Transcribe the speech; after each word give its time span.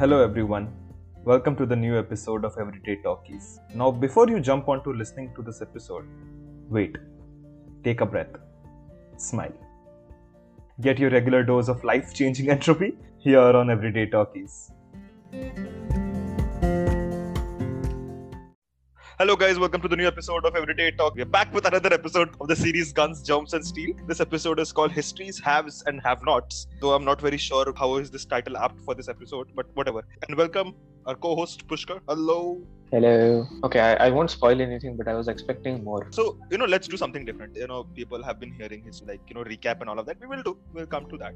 Hello, 0.00 0.24
everyone. 0.24 0.72
Welcome 1.26 1.56
to 1.56 1.66
the 1.66 1.76
new 1.76 1.98
episode 1.98 2.46
of 2.46 2.56
Everyday 2.58 3.02
Talkies. 3.02 3.60
Now, 3.74 3.90
before 3.90 4.30
you 4.30 4.40
jump 4.40 4.66
onto 4.66 4.94
listening 4.94 5.30
to 5.36 5.42
this 5.42 5.60
episode, 5.60 6.06
wait, 6.70 6.96
take 7.84 8.00
a 8.00 8.06
breath, 8.06 8.34
smile. 9.18 9.52
Get 10.80 10.98
your 10.98 11.10
regular 11.10 11.42
dose 11.42 11.68
of 11.68 11.84
life 11.84 12.14
changing 12.14 12.48
entropy 12.56 12.96
here 13.18 13.40
on 13.40 13.68
Everyday 13.68 14.06
Talkies. 14.06 14.72
Hello, 19.20 19.36
guys. 19.36 19.58
Welcome 19.58 19.82
to 19.82 19.88
the 19.88 19.96
new 19.96 20.06
episode 20.06 20.46
of 20.46 20.56
Everyday 20.56 20.92
Talk. 20.92 21.14
We're 21.14 21.26
back 21.26 21.52
with 21.52 21.66
another 21.66 21.92
episode 21.92 22.30
of 22.40 22.48
the 22.48 22.56
series 22.56 22.90
Guns, 22.90 23.20
Germs, 23.20 23.52
and 23.52 23.62
Steel. 23.62 23.94
This 24.06 24.18
episode 24.18 24.58
is 24.58 24.72
called 24.72 24.92
Histories, 24.92 25.38
Haves, 25.38 25.82
and 25.84 26.00
Have 26.02 26.24
Nots. 26.24 26.68
Though 26.80 26.94
I'm 26.94 27.04
not 27.04 27.20
very 27.20 27.36
sure 27.36 27.70
how 27.76 27.96
is 27.96 28.10
this 28.10 28.24
title 28.24 28.56
apt 28.56 28.80
for 28.80 28.94
this 28.94 29.10
episode, 29.10 29.48
but 29.54 29.66
whatever. 29.74 30.06
And 30.26 30.38
welcome 30.38 30.74
our 31.04 31.14
co-host 31.14 31.68
Pushkar. 31.68 32.00
Hello. 32.08 32.62
Hello. 32.90 33.46
Okay, 33.62 33.80
I, 33.80 34.06
I 34.06 34.08
won't 34.08 34.30
spoil 34.30 34.58
anything, 34.58 34.96
but 34.96 35.06
I 35.06 35.12
was 35.12 35.28
expecting 35.28 35.84
more. 35.84 36.08
So 36.12 36.38
you 36.50 36.56
know, 36.56 36.64
let's 36.64 36.88
do 36.88 36.96
something 36.96 37.26
different. 37.26 37.54
You 37.54 37.66
know, 37.66 37.84
people 37.94 38.22
have 38.22 38.40
been 38.40 38.54
hearing 38.54 38.84
his 38.84 39.02
like 39.02 39.20
you 39.28 39.34
know 39.34 39.44
recap 39.44 39.82
and 39.82 39.90
all 39.90 39.98
of 39.98 40.06
that. 40.06 40.18
We 40.18 40.28
will 40.28 40.42
do. 40.42 40.56
We'll 40.72 40.86
come 40.86 41.10
to 41.10 41.18
that. 41.18 41.34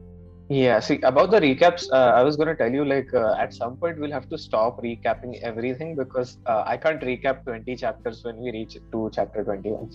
Yeah, 0.50 0.78
see, 0.80 1.00
about 1.00 1.30
the 1.30 1.40
recaps, 1.40 1.90
uh, 1.90 2.12
I 2.14 2.22
was 2.22 2.36
going 2.36 2.48
to 2.48 2.54
tell 2.54 2.70
you, 2.70 2.84
like, 2.84 3.12
uh, 3.14 3.34
at 3.38 3.54
some 3.54 3.78
point 3.78 3.98
we'll 3.98 4.12
have 4.12 4.28
to 4.28 4.36
stop 4.36 4.82
recapping 4.82 5.40
everything 5.40 5.96
because 5.96 6.36
uh, 6.44 6.64
I 6.66 6.76
can't 6.76 7.00
recap 7.00 7.44
20 7.44 7.74
chapters 7.76 8.22
when 8.24 8.36
we 8.36 8.52
reach 8.52 8.76
to 8.92 9.10
chapter 9.14 9.42
21. 9.42 9.90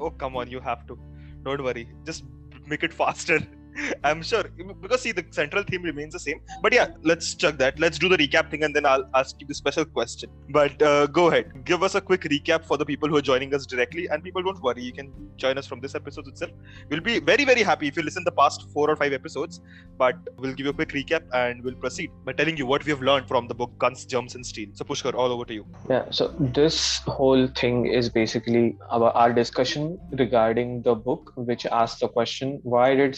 Oh 0.00 0.10
come 0.10 0.36
on, 0.36 0.50
you 0.50 0.60
have 0.60 0.86
to. 0.88 0.98
Don't 1.42 1.62
worry. 1.62 1.88
Just 2.04 2.24
make 2.66 2.82
it 2.82 2.92
faster. 2.92 3.40
I'm 4.04 4.22
sure 4.22 4.44
because 4.80 5.02
see 5.02 5.12
the 5.12 5.24
central 5.30 5.62
theme 5.64 5.82
remains 5.82 6.12
the 6.12 6.18
same. 6.18 6.40
But 6.62 6.72
yeah, 6.72 6.88
let's 7.02 7.34
chuck 7.34 7.58
that. 7.58 7.78
Let's 7.78 7.98
do 7.98 8.08
the 8.08 8.16
recap 8.16 8.50
thing 8.50 8.64
and 8.64 8.74
then 8.74 8.86
I'll 8.86 9.08
ask 9.14 9.40
you 9.40 9.46
the 9.46 9.54
special 9.54 9.84
question. 9.84 10.30
But 10.50 10.80
uh, 10.80 11.06
go 11.06 11.28
ahead, 11.28 11.64
give 11.64 11.82
us 11.82 11.94
a 11.94 12.00
quick 12.00 12.22
recap 12.22 12.64
for 12.64 12.76
the 12.76 12.84
people 12.84 13.08
who 13.08 13.16
are 13.16 13.22
joining 13.22 13.54
us 13.54 13.66
directly. 13.66 14.08
And 14.08 14.22
people, 14.22 14.42
don't 14.42 14.62
worry, 14.62 14.82
you 14.82 14.92
can 14.92 15.12
join 15.36 15.58
us 15.58 15.66
from 15.66 15.80
this 15.80 15.94
episode 15.94 16.28
itself. 16.28 16.52
We'll 16.88 17.00
be 17.00 17.18
very 17.20 17.44
very 17.44 17.62
happy 17.62 17.88
if 17.88 17.96
you 17.96 18.02
listen 18.02 18.24
the 18.24 18.32
past 18.32 18.68
four 18.72 18.90
or 18.90 18.96
five 18.96 19.12
episodes. 19.12 19.60
But 19.98 20.16
we'll 20.38 20.54
give 20.54 20.66
you 20.66 20.70
a 20.70 20.74
quick 20.74 20.90
recap 20.90 21.22
and 21.32 21.62
we'll 21.62 21.74
proceed 21.74 22.10
by 22.24 22.32
telling 22.32 22.56
you 22.56 22.66
what 22.66 22.84
we 22.84 22.90
have 22.90 23.02
learned 23.02 23.28
from 23.28 23.48
the 23.48 23.54
book 23.54 23.76
Guns, 23.78 24.04
Germs, 24.04 24.34
and 24.34 24.46
Steel. 24.46 24.68
So 24.74 24.84
Pushkar, 24.84 25.14
all 25.14 25.32
over 25.32 25.44
to 25.44 25.54
you. 25.54 25.66
Yeah, 25.88 26.04
so 26.10 26.34
this 26.38 26.98
whole 27.06 27.46
thing 27.48 27.86
is 27.86 28.08
basically 28.08 28.76
our, 28.90 29.10
our 29.10 29.32
discussion 29.32 29.98
regarding 30.12 30.82
the 30.82 30.94
book, 30.94 31.32
which 31.36 31.66
asks 31.66 32.00
the 32.00 32.08
question 32.08 32.60
why 32.62 32.94
did 32.94 33.14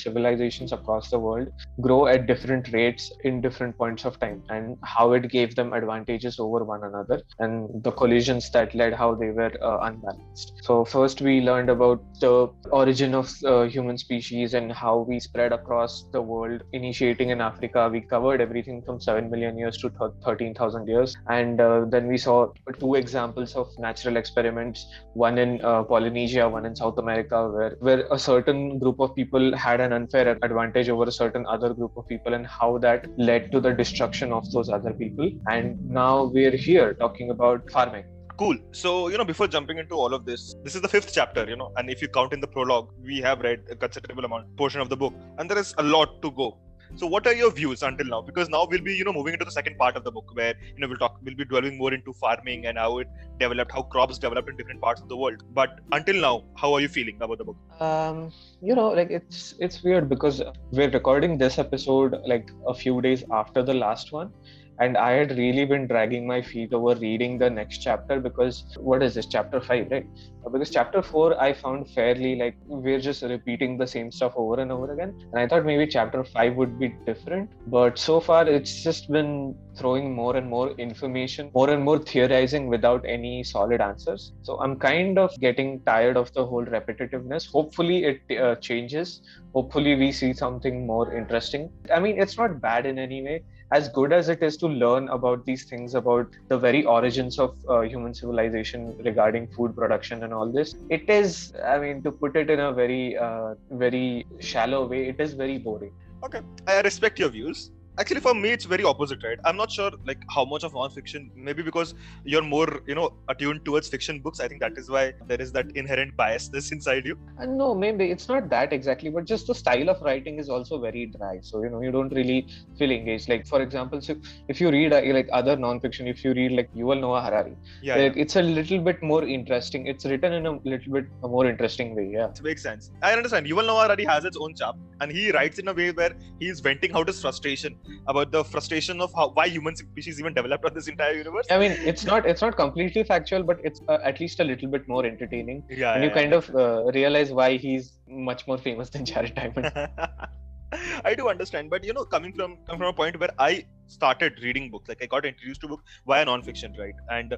civilizations 0.46 0.72
across 0.72 1.10
the 1.10 1.18
world 1.18 1.48
grow 1.80 2.06
at 2.06 2.26
different 2.26 2.72
rates 2.72 3.12
in 3.24 3.40
different 3.40 3.76
points 3.76 4.04
of 4.04 4.18
time 4.18 4.42
and 4.48 4.76
how 4.82 5.12
it 5.12 5.28
gave 5.30 5.54
them 5.54 5.72
advantages 5.72 6.38
over 6.38 6.64
one 6.64 6.84
another 6.84 7.20
and 7.38 7.68
the 7.82 7.92
collisions 7.92 8.50
that 8.50 8.74
led 8.74 8.92
how 8.92 9.14
they 9.14 9.30
were 9.30 9.52
uh, 9.62 9.78
unbalanced. 9.82 10.52
So, 10.62 10.84
first, 10.84 11.20
we 11.20 11.40
learned 11.40 11.70
about 11.70 12.02
the 12.20 12.48
origin 12.70 13.14
of 13.14 13.32
uh, 13.44 13.64
human 13.64 13.98
species 13.98 14.54
and 14.54 14.72
how 14.72 14.98
we 14.98 15.20
spread 15.20 15.52
across 15.52 16.04
the 16.12 16.22
world, 16.22 16.62
initiating 16.72 17.30
in 17.30 17.40
Africa. 17.40 17.88
We 17.92 18.00
covered 18.00 18.40
everything 18.40 18.82
from 18.82 19.00
7 19.00 19.30
million 19.30 19.58
years 19.58 19.76
to 19.78 19.90
13,000 20.24 20.88
years. 20.88 21.16
And 21.28 21.60
uh, 21.60 21.84
then 21.88 22.06
we 22.06 22.18
saw 22.18 22.52
two 22.78 22.94
examples 22.94 23.54
of 23.54 23.68
natural 23.78 24.16
experiments 24.16 24.86
one 25.14 25.38
in 25.38 25.64
uh, 25.64 25.82
Polynesia, 25.82 26.48
one 26.48 26.66
in 26.66 26.76
South 26.76 26.98
America, 26.98 27.48
where, 27.48 27.76
where 27.80 28.06
a 28.10 28.18
certain 28.18 28.78
group 28.78 29.00
of 29.00 29.14
people 29.14 29.56
had 29.56 29.80
an 29.80 29.92
unfair 29.92 30.28
advantage 30.42 30.88
over 30.88 31.04
a 31.04 31.12
certain 31.12 31.46
other 31.46 31.72
group 31.74 31.96
of 31.96 32.06
people, 32.06 32.34
and 32.34 32.46
how 32.46 32.78
that 32.78 33.06
led 33.18 33.50
to 33.52 33.60
the 33.60 33.72
destruction 33.72 34.32
of 34.32 34.50
those 34.52 34.68
other 34.68 34.92
people. 34.92 35.30
And 35.48 35.84
now 35.88 36.24
we're 36.24 36.56
here 36.56 36.94
talking 36.94 37.30
about 37.30 37.70
farming. 37.70 38.04
Cool. 38.38 38.58
So, 38.72 39.08
you 39.08 39.16
know, 39.16 39.24
before 39.24 39.48
jumping 39.48 39.78
into 39.78 39.94
all 39.94 40.12
of 40.12 40.26
this, 40.26 40.54
this 40.62 40.74
is 40.74 40.82
the 40.82 40.88
fifth 40.88 41.10
chapter, 41.12 41.48
you 41.48 41.56
know, 41.56 41.72
and 41.76 41.88
if 41.88 42.02
you 42.02 42.08
count 42.08 42.34
in 42.34 42.40
the 42.40 42.46
prologue, 42.46 42.90
we 43.02 43.18
have 43.20 43.40
read 43.40 43.62
a 43.70 43.76
considerable 43.76 44.26
amount 44.26 44.54
portion 44.58 44.80
of 44.82 44.90
the 44.90 44.96
book, 44.96 45.14
and 45.38 45.50
there 45.50 45.58
is 45.58 45.74
a 45.78 45.82
lot 45.82 46.20
to 46.20 46.30
go. 46.32 46.58
So, 46.94 47.06
what 47.06 47.26
are 47.26 47.34
your 47.34 47.50
views 47.50 47.82
until 47.82 48.06
now? 48.06 48.20
Because 48.22 48.48
now 48.48 48.66
we'll 48.70 48.80
be, 48.80 48.94
you 48.94 49.04
know, 49.04 49.12
moving 49.12 49.32
into 49.34 49.44
the 49.44 49.50
second 49.50 49.76
part 49.78 49.96
of 49.96 50.04
the 50.04 50.12
book, 50.12 50.30
where 50.34 50.54
you 50.74 50.80
know 50.80 50.88
we'll 50.88 50.96
talk, 50.96 51.18
we'll 51.22 51.34
be 51.34 51.44
dwelling 51.44 51.76
more 51.78 51.92
into 51.92 52.12
farming 52.12 52.66
and 52.66 52.78
how 52.78 52.98
it 52.98 53.08
developed, 53.38 53.72
how 53.72 53.82
crops 53.82 54.18
developed 54.18 54.48
in 54.48 54.56
different 54.56 54.80
parts 54.80 55.00
of 55.00 55.08
the 55.08 55.16
world. 55.16 55.42
But 55.52 55.80
until 55.92 56.20
now, 56.20 56.44
how 56.56 56.72
are 56.74 56.80
you 56.80 56.88
feeling 56.88 57.18
about 57.20 57.38
the 57.38 57.44
book? 57.44 57.56
Um, 57.80 58.32
you 58.62 58.74
know, 58.74 58.88
like 58.88 59.10
it's 59.10 59.54
it's 59.58 59.82
weird 59.82 60.08
because 60.08 60.42
we're 60.70 60.90
recording 60.90 61.38
this 61.38 61.58
episode 61.58 62.20
like 62.26 62.50
a 62.66 62.74
few 62.74 63.00
days 63.00 63.24
after 63.30 63.62
the 63.62 63.74
last 63.74 64.12
one, 64.12 64.32
and 64.78 64.96
i 64.96 65.10
had 65.12 65.36
really 65.38 65.64
been 65.64 65.86
dragging 65.86 66.26
my 66.26 66.40
feet 66.42 66.72
over 66.72 66.94
reading 67.00 67.38
the 67.38 67.48
next 67.48 67.78
chapter 67.78 68.20
because 68.20 68.64
what 68.78 69.02
is 69.02 69.14
this? 69.14 69.26
Chapter 69.26 69.60
5 69.60 69.88
right? 69.90 70.06
Because 70.52 70.70
chapter 70.70 71.02
4 71.02 71.40
i 71.42 71.52
found 71.52 71.90
fairly 71.90 72.36
like 72.36 72.56
we're 72.66 73.00
just 73.00 73.22
repeating 73.22 73.76
the 73.78 73.86
same 73.86 74.10
stuff 74.12 74.34
over 74.36 74.60
and 74.60 74.70
over 74.70 74.92
again. 74.92 75.14
And 75.32 75.40
i 75.40 75.46
thought 75.48 75.64
maybe 75.64 75.86
chapter 75.86 76.22
5 76.24 76.54
would 76.56 76.78
be 76.78 76.94
different 77.06 77.50
but 77.66 77.98
so 77.98 78.20
far 78.20 78.46
it's 78.46 78.82
just 78.82 79.10
been 79.10 79.54
throwing 79.78 80.14
more 80.14 80.36
and 80.36 80.48
more 80.48 80.70
information 80.72 81.50
more 81.54 81.70
and 81.70 81.82
more 81.82 81.98
theorizing 81.98 82.68
without 82.68 83.04
any 83.06 83.42
solid 83.42 83.80
answers. 83.80 84.32
So 84.42 84.60
i'm 84.60 84.78
kind 84.78 85.18
of 85.18 85.34
getting 85.40 85.80
tired 85.80 86.16
of 86.16 86.32
the 86.34 86.44
whole 86.44 86.64
repetitiveness. 86.64 87.50
Hopefully 87.50 88.04
it 88.04 88.38
uh, 88.38 88.54
changes. 88.56 89.22
Hopefully 89.54 89.96
we 89.96 90.12
see 90.12 90.32
something 90.32 90.86
more 90.86 91.14
interesting. 91.14 91.70
I 91.92 92.00
mean 92.00 92.20
it's 92.20 92.36
not 92.36 92.60
bad 92.60 92.86
in 92.86 92.98
any 92.98 93.22
way 93.22 93.42
as 93.72 93.88
good 93.88 94.12
as 94.12 94.28
it 94.28 94.42
is 94.42 94.56
to 94.56 94.66
learn 94.66 95.08
about 95.08 95.44
these 95.44 95.64
things 95.64 95.94
about 95.94 96.26
the 96.48 96.58
very 96.58 96.84
origins 96.84 97.38
of 97.38 97.56
uh, 97.68 97.80
human 97.80 98.14
civilization 98.14 98.96
regarding 99.04 99.48
food 99.48 99.74
production 99.74 100.22
and 100.22 100.32
all 100.32 100.52
this 100.52 100.74
it 100.90 101.08
is 101.08 101.52
i 101.64 101.78
mean 101.78 102.02
to 102.02 102.12
put 102.12 102.36
it 102.36 102.50
in 102.50 102.60
a 102.60 102.72
very 102.72 103.16
uh, 103.16 103.54
very 103.70 104.26
shallow 104.40 104.86
way 104.86 105.08
it 105.08 105.20
is 105.20 105.34
very 105.34 105.58
boring. 105.58 105.92
Okay 106.24 106.40
i 106.66 106.80
respect 106.80 107.18
your 107.18 107.28
views 107.28 107.70
actually 107.98 108.20
for 108.20 108.34
me 108.34 108.50
it's 108.50 108.64
very 108.64 108.84
opposite 108.84 109.22
right? 109.24 109.38
I'm 109.44 109.56
not 109.56 109.70
sure 109.70 109.90
like 110.04 110.22
how 110.34 110.44
much 110.44 110.64
of 110.64 110.74
non-fiction 110.74 111.30
maybe 111.34 111.62
because 111.62 111.94
you're 112.24 112.42
more 112.42 112.80
you 112.86 112.94
know 112.94 113.12
attuned 113.28 113.64
towards 113.64 113.88
fiction 113.88 114.20
books 114.20 114.40
i 114.40 114.48
think 114.48 114.60
that 114.60 114.76
is 114.76 114.90
why 114.90 115.12
there 115.26 115.40
is 115.40 115.52
that 115.52 115.66
inherent 115.74 116.16
biasness 116.16 116.72
inside 116.76 117.06
you. 117.06 117.18
Uh, 117.38 117.46
no 117.46 117.74
maybe. 117.74 118.10
It's 118.10 118.28
not 118.28 118.48
that 118.50 118.72
exactly 118.72 119.10
but 119.10 119.24
just 119.24 119.46
the 119.46 119.54
style 119.54 119.88
of 119.88 120.00
writing 120.02 120.38
is 120.38 120.48
also 120.48 120.78
very 120.78 121.06
dry. 121.06 121.38
So 121.42 121.62
you 121.62 121.70
know 121.70 121.80
you 121.80 121.90
don't 121.90 122.12
really 122.12 122.46
feel 122.78 122.90
engaged. 122.90 123.28
Like 123.28 123.46
for 123.46 123.62
example 123.62 124.00
so 124.00 124.16
if 124.48 124.60
you 124.60 124.70
read 124.70 124.92
uh, 124.92 125.02
like 125.18 125.28
other 125.32 125.56
non-fiction 125.56 126.06
if 126.06 126.24
you 126.24 126.32
read 126.34 126.52
like 126.52 126.72
yuval 126.74 127.00
noah 127.00 127.22
harari. 127.22 127.56
Yeah, 127.82 127.96
like, 127.96 128.16
yeah. 128.16 128.22
it's 128.22 128.36
a 128.36 128.42
little 128.42 128.80
bit 128.80 129.02
more 129.02 129.24
interesting. 129.24 129.86
It's 129.86 130.04
written 130.04 130.32
in 130.32 130.46
a 130.46 130.58
little 130.72 130.92
bit 130.92 131.06
a 131.22 131.28
more 131.28 131.46
interesting 131.46 131.94
way 131.94 132.10
yeah. 132.12 132.28
It 132.28 132.42
makes 132.42 132.62
sense. 132.62 132.90
I 133.02 133.12
understand. 133.12 133.46
Yuval 133.46 133.66
noah 133.66 133.84
harari 133.84 134.04
has 134.04 134.24
its 134.24 134.36
own 134.36 134.54
charm 134.54 134.80
and 135.00 135.10
he 135.10 135.30
writes 135.32 135.58
in 135.58 135.68
a 135.68 135.72
way 135.72 135.90
where 135.92 136.14
he's 136.40 136.60
venting 136.60 136.92
out 136.92 137.08
his 137.08 137.20
frustration 137.20 137.78
about 138.06 138.30
the 138.30 138.42
frustration 138.44 139.00
of 139.00 139.12
how 139.14 139.28
why 139.30 139.46
human 139.46 139.76
species 139.76 140.18
even 140.20 140.34
developed 140.34 140.64
on 140.64 140.74
this 140.74 140.88
entire 140.88 141.14
universe. 141.14 141.46
I 141.50 141.58
mean, 141.58 141.72
it's 141.72 142.04
not 142.04 142.26
it's 142.26 142.42
not 142.42 142.56
completely 142.56 143.04
factual, 143.04 143.42
but 143.42 143.58
it's 143.64 143.80
uh, 143.88 143.98
at 144.02 144.20
least 144.20 144.40
a 144.40 144.44
little 144.44 144.68
bit 144.68 144.88
more 144.88 145.04
entertaining. 145.04 145.64
Yeah, 145.68 145.94
and 145.94 146.02
yeah, 146.02 146.08
you 146.08 146.14
kind 146.14 146.32
yeah. 146.32 146.38
of 146.38 146.54
uh, 146.54 146.90
realize 146.92 147.30
why 147.30 147.56
he's 147.56 147.92
much 148.08 148.46
more 148.46 148.58
famous 148.58 148.90
than 148.90 149.04
Jared 149.04 149.34
Diamond. 149.34 149.72
I 151.04 151.14
do 151.14 151.28
understand, 151.28 151.70
but 151.70 151.84
you 151.84 151.92
know, 151.92 152.04
coming 152.04 152.32
from 152.32 152.58
coming 152.66 152.80
from 152.80 152.88
a 152.88 152.92
point 152.92 153.20
where 153.20 153.30
I 153.38 153.64
started 153.86 154.42
reading 154.42 154.70
books, 154.70 154.88
like 154.88 155.02
I 155.02 155.06
got 155.06 155.24
introduced 155.24 155.60
to 155.62 155.68
book 155.68 155.82
via 156.06 156.24
non-fiction, 156.24 156.74
right? 156.78 156.94
And 157.10 157.36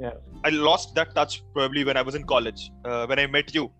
yeah, 0.00 0.14
I 0.44 0.50
lost 0.50 0.94
that 0.96 1.14
touch 1.14 1.42
probably 1.52 1.84
when 1.84 1.96
I 1.96 2.02
was 2.02 2.14
in 2.14 2.24
college, 2.24 2.70
uh, 2.84 3.06
when 3.06 3.18
I 3.18 3.26
met 3.26 3.54
you 3.54 3.70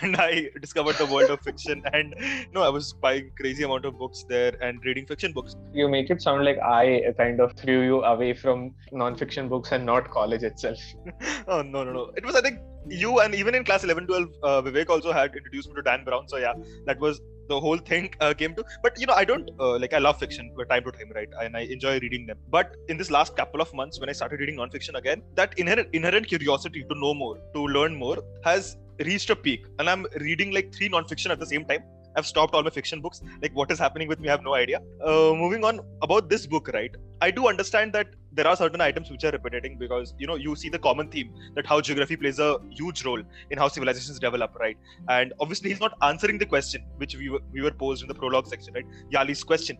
and 0.00 0.16
I 0.16 0.48
discovered 0.60 0.96
the 0.96 1.06
world 1.06 1.30
of 1.30 1.40
fiction. 1.40 1.82
And 1.92 2.14
you 2.18 2.52
know, 2.52 2.62
I 2.62 2.68
was 2.68 2.92
buying 2.92 3.30
crazy 3.38 3.64
amount 3.64 3.84
of 3.84 3.98
books 3.98 4.24
there 4.28 4.54
and 4.60 4.82
reading 4.84 5.06
fiction 5.06 5.32
books. 5.32 5.56
You 5.72 5.88
make 5.88 6.10
it 6.10 6.22
sound 6.22 6.44
like 6.44 6.58
I 6.58 7.12
kind 7.18 7.40
of 7.40 7.52
threw 7.54 7.82
you 7.82 8.02
away 8.02 8.34
from 8.34 8.74
non-fiction 8.92 9.48
books 9.48 9.72
and 9.72 9.84
not 9.84 10.10
college 10.10 10.42
itself. 10.42 10.78
oh 11.48 11.62
no 11.62 11.84
no 11.84 11.92
no! 11.92 12.10
It 12.16 12.24
was 12.24 12.34
I 12.34 12.40
think 12.40 12.60
you 12.88 13.20
and 13.20 13.34
even 13.34 13.54
in 13.54 13.64
class 13.64 13.84
11 13.84 14.06
12 14.06 14.28
uh, 14.42 14.62
Vivek 14.62 14.88
also 14.88 15.12
had 15.12 15.34
introduced 15.36 15.68
me 15.68 15.74
to 15.74 15.82
Dan 15.82 16.04
Brown. 16.04 16.28
So 16.28 16.36
yeah, 16.38 16.54
that 16.86 16.98
was 16.98 17.20
the 17.48 17.58
whole 17.60 17.78
thing 17.78 18.12
uh, 18.20 18.32
came 18.40 18.54
to 18.54 18.64
but 18.82 18.98
you 19.00 19.06
know 19.06 19.16
i 19.22 19.24
don't 19.24 19.50
uh, 19.58 19.76
like 19.78 19.92
i 19.92 19.98
love 19.98 20.18
fiction 20.18 20.50
but 20.56 20.68
time 20.68 20.84
to 20.84 20.92
time 20.92 21.10
right 21.14 21.28
and 21.40 21.56
i 21.56 21.62
enjoy 21.76 21.98
reading 22.04 22.24
them 22.26 22.38
but 22.56 22.76
in 22.88 22.96
this 22.96 23.10
last 23.10 23.36
couple 23.40 23.60
of 23.60 23.72
months 23.80 24.00
when 24.00 24.08
i 24.08 24.12
started 24.12 24.40
reading 24.40 24.56
non-fiction 24.56 24.96
again 24.96 25.22
that 25.34 25.58
inherent 25.58 25.88
inherent 25.92 26.26
curiosity 26.26 26.84
to 26.90 26.98
know 27.02 27.12
more 27.14 27.36
to 27.56 27.66
learn 27.78 27.94
more 28.04 28.18
has 28.44 28.76
reached 29.10 29.30
a 29.30 29.36
peak 29.36 29.66
and 29.78 29.88
i'm 29.88 30.06
reading 30.26 30.52
like 30.52 30.72
three 30.74 30.88
non-fiction 30.88 31.30
at 31.30 31.38
the 31.38 31.50
same 31.54 31.64
time 31.64 31.82
I've 32.16 32.26
stopped 32.26 32.54
all 32.54 32.62
my 32.62 32.70
fiction 32.70 33.00
books. 33.00 33.22
Like, 33.40 33.54
what 33.54 33.70
is 33.70 33.78
happening 33.78 34.08
with 34.08 34.20
me? 34.20 34.28
I 34.28 34.32
have 34.32 34.42
no 34.42 34.54
idea. 34.54 34.80
Uh, 35.04 35.32
moving 35.34 35.64
on 35.64 35.80
about 36.02 36.28
this 36.28 36.46
book, 36.46 36.68
right? 36.72 36.94
I 37.20 37.30
do 37.30 37.48
understand 37.48 37.92
that 37.94 38.08
there 38.32 38.46
are 38.46 38.56
certain 38.56 38.80
items 38.80 39.10
which 39.10 39.24
are 39.24 39.30
repetiting 39.30 39.78
because 39.78 40.14
you 40.18 40.26
know 40.26 40.36
you 40.36 40.54
see 40.56 40.68
the 40.68 40.78
common 40.78 41.08
theme 41.08 41.32
that 41.54 41.66
how 41.66 41.80
geography 41.80 42.16
plays 42.16 42.38
a 42.38 42.58
huge 42.70 43.04
role 43.04 43.22
in 43.50 43.58
how 43.58 43.68
civilizations 43.68 44.18
develop, 44.18 44.54
right? 44.58 44.76
And 45.08 45.32
obviously, 45.40 45.70
he's 45.70 45.80
not 45.80 45.96
answering 46.02 46.38
the 46.38 46.46
question 46.46 46.84
which 46.96 47.16
we 47.16 47.30
were, 47.30 47.40
we 47.52 47.62
were 47.62 47.70
posed 47.70 48.02
in 48.02 48.08
the 48.08 48.14
prologue 48.14 48.46
section, 48.46 48.74
right? 48.74 48.86
Yali's 49.10 49.44
question, 49.44 49.78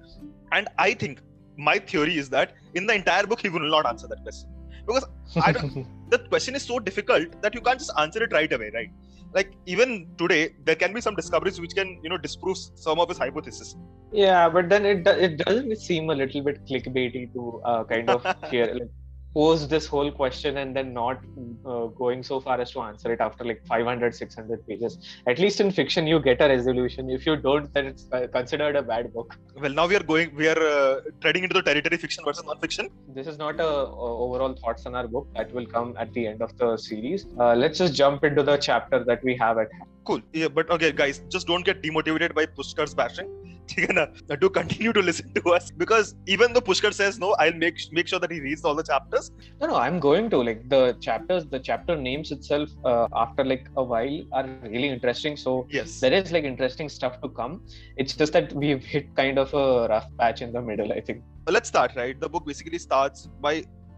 and 0.52 0.68
I 0.78 0.94
think 0.94 1.20
my 1.56 1.78
theory 1.78 2.16
is 2.16 2.30
that 2.30 2.54
in 2.74 2.86
the 2.86 2.94
entire 2.94 3.26
book 3.26 3.40
he 3.40 3.50
will 3.50 3.68
not 3.70 3.86
answer 3.86 4.08
that 4.08 4.22
question 4.22 4.48
because 4.86 5.04
I 5.42 5.52
don't. 5.52 5.86
the 6.10 6.18
question 6.18 6.54
is 6.54 6.62
so 6.62 6.78
difficult 6.78 7.40
that 7.42 7.54
you 7.54 7.60
can't 7.60 7.78
just 7.78 7.92
answer 7.98 8.22
it 8.22 8.32
right 8.32 8.52
away, 8.52 8.70
right? 8.74 8.90
Like 9.34 9.52
even 9.66 10.08
today, 10.18 10.54
there 10.64 10.74
can 10.74 10.92
be 10.92 11.00
some 11.00 11.14
discoveries 11.14 11.60
which 11.60 11.74
can 11.74 11.98
you 12.02 12.10
know 12.10 12.18
disprove 12.18 12.58
some 12.74 13.00
of 13.00 13.08
his 13.08 13.18
hypothesis. 13.18 13.76
Yeah, 14.12 14.48
but 14.48 14.68
then 14.68 14.84
it 14.84 15.06
it 15.06 15.38
doesn't 15.38 15.76
seem 15.78 16.10
a 16.10 16.14
little 16.14 16.42
bit 16.42 16.66
clickbaity 16.66 17.32
to 17.32 17.60
uh, 17.64 17.84
kind 17.84 18.10
of 18.10 18.26
hear 18.50 18.66
like 18.74 18.90
pose 19.34 19.66
this 19.68 19.86
whole 19.86 20.10
question 20.10 20.58
and 20.58 20.76
then 20.76 20.92
not 20.92 21.20
uh, 21.66 21.86
going 21.86 22.22
so 22.22 22.40
far 22.40 22.60
as 22.60 22.70
to 22.72 22.80
answer 22.80 23.12
it 23.12 23.20
after 23.20 23.44
like 23.44 23.64
500 23.66 24.14
600 24.14 24.66
pages. 24.66 24.98
At 25.26 25.38
least 25.38 25.60
in 25.60 25.70
fiction 25.70 26.06
you 26.06 26.20
get 26.20 26.40
a 26.40 26.48
resolution. 26.48 27.10
If 27.10 27.26
you 27.26 27.36
don't 27.36 27.72
then 27.74 27.86
it's 27.86 28.06
uh, 28.12 28.26
considered 28.32 28.76
a 28.76 28.82
bad 28.82 29.12
book. 29.12 29.36
Well, 29.56 29.72
now 29.72 29.86
we 29.86 29.96
are 29.96 30.02
going, 30.02 30.34
we 30.34 30.48
are 30.48 30.62
uh, 30.62 31.00
treading 31.20 31.44
into 31.44 31.54
the 31.54 31.62
territory 31.62 31.96
fiction 31.96 32.24
versus 32.24 32.44
non-fiction. 32.44 32.90
this 33.08 33.26
is 33.26 33.38
not 33.38 33.60
a, 33.60 33.66
a 33.66 34.22
overall 34.24 34.54
thoughts 34.54 34.86
on 34.86 34.94
our 34.94 35.06
book. 35.06 35.28
That 35.34 35.52
will 35.52 35.66
come 35.66 35.94
at 35.98 36.12
the 36.12 36.26
end 36.26 36.42
of 36.42 36.56
the 36.58 36.76
series. 36.76 37.26
Uh, 37.38 37.54
let's 37.54 37.78
just 37.78 37.94
jump 37.94 38.24
into 38.24 38.42
the 38.42 38.56
chapter 38.56 39.02
that 39.04 39.22
we 39.24 39.36
have 39.36 39.58
at 39.58 39.72
hand 39.72 39.88
Cool. 40.04 40.20
Yeah, 40.32 40.48
but 40.48 40.68
okay, 40.70 40.90
guys, 40.92 41.22
just 41.30 41.46
don't 41.46 41.64
get 41.64 41.82
demotivated 41.82 42.34
by 42.34 42.46
Pushkar's 42.46 42.94
bashing. 42.94 43.30
Do 44.40 44.50
continue 44.50 44.92
to 44.92 45.00
listen 45.00 45.32
to 45.34 45.50
us 45.50 45.70
because 45.70 46.14
even 46.26 46.52
though 46.52 46.60
Pushkar 46.60 46.92
says 46.92 47.18
no, 47.18 47.34
I'll 47.38 47.54
make 47.54 47.76
make 47.92 48.08
sure 48.08 48.18
that 48.18 48.30
he 48.30 48.40
reads 48.40 48.64
all 48.64 48.74
the 48.74 48.82
chapters. 48.82 49.30
no 49.60 49.68
no 49.68 49.76
i'm 49.76 49.98
going 50.06 50.28
to 50.32 50.38
like 50.48 50.68
the 50.72 50.80
chapters 51.00 51.46
the 51.46 51.60
chapter 51.68 51.94
names 51.96 52.32
itself 52.36 52.68
uh, 52.84 53.06
after 53.14 53.44
like 53.44 53.68
a 53.76 53.84
while 53.92 54.16
are 54.32 54.44
really 54.64 54.88
interesting 54.88 55.36
so 55.36 55.66
Yes. 55.70 56.00
there 56.00 56.12
is 56.12 56.32
like 56.32 56.44
interesting 56.44 56.88
stuff 56.88 57.20
to 57.22 57.28
come 57.28 57.54
it's 57.96 58.14
just 58.22 58.32
that 58.38 58.52
we've 58.52 58.84
hit 58.94 59.14
kind 59.20 59.38
of 59.38 59.54
a 59.54 59.86
rough 59.92 60.08
patch 60.18 60.42
in 60.42 60.52
the 60.52 60.60
middle 60.70 60.92
i 60.92 61.00
think 61.00 61.22
let's 61.56 61.68
start 61.74 61.92
right 62.02 62.20
the 62.20 62.28
book 62.28 62.44
basically 62.52 62.78
starts 62.88 63.28
by 63.40 63.54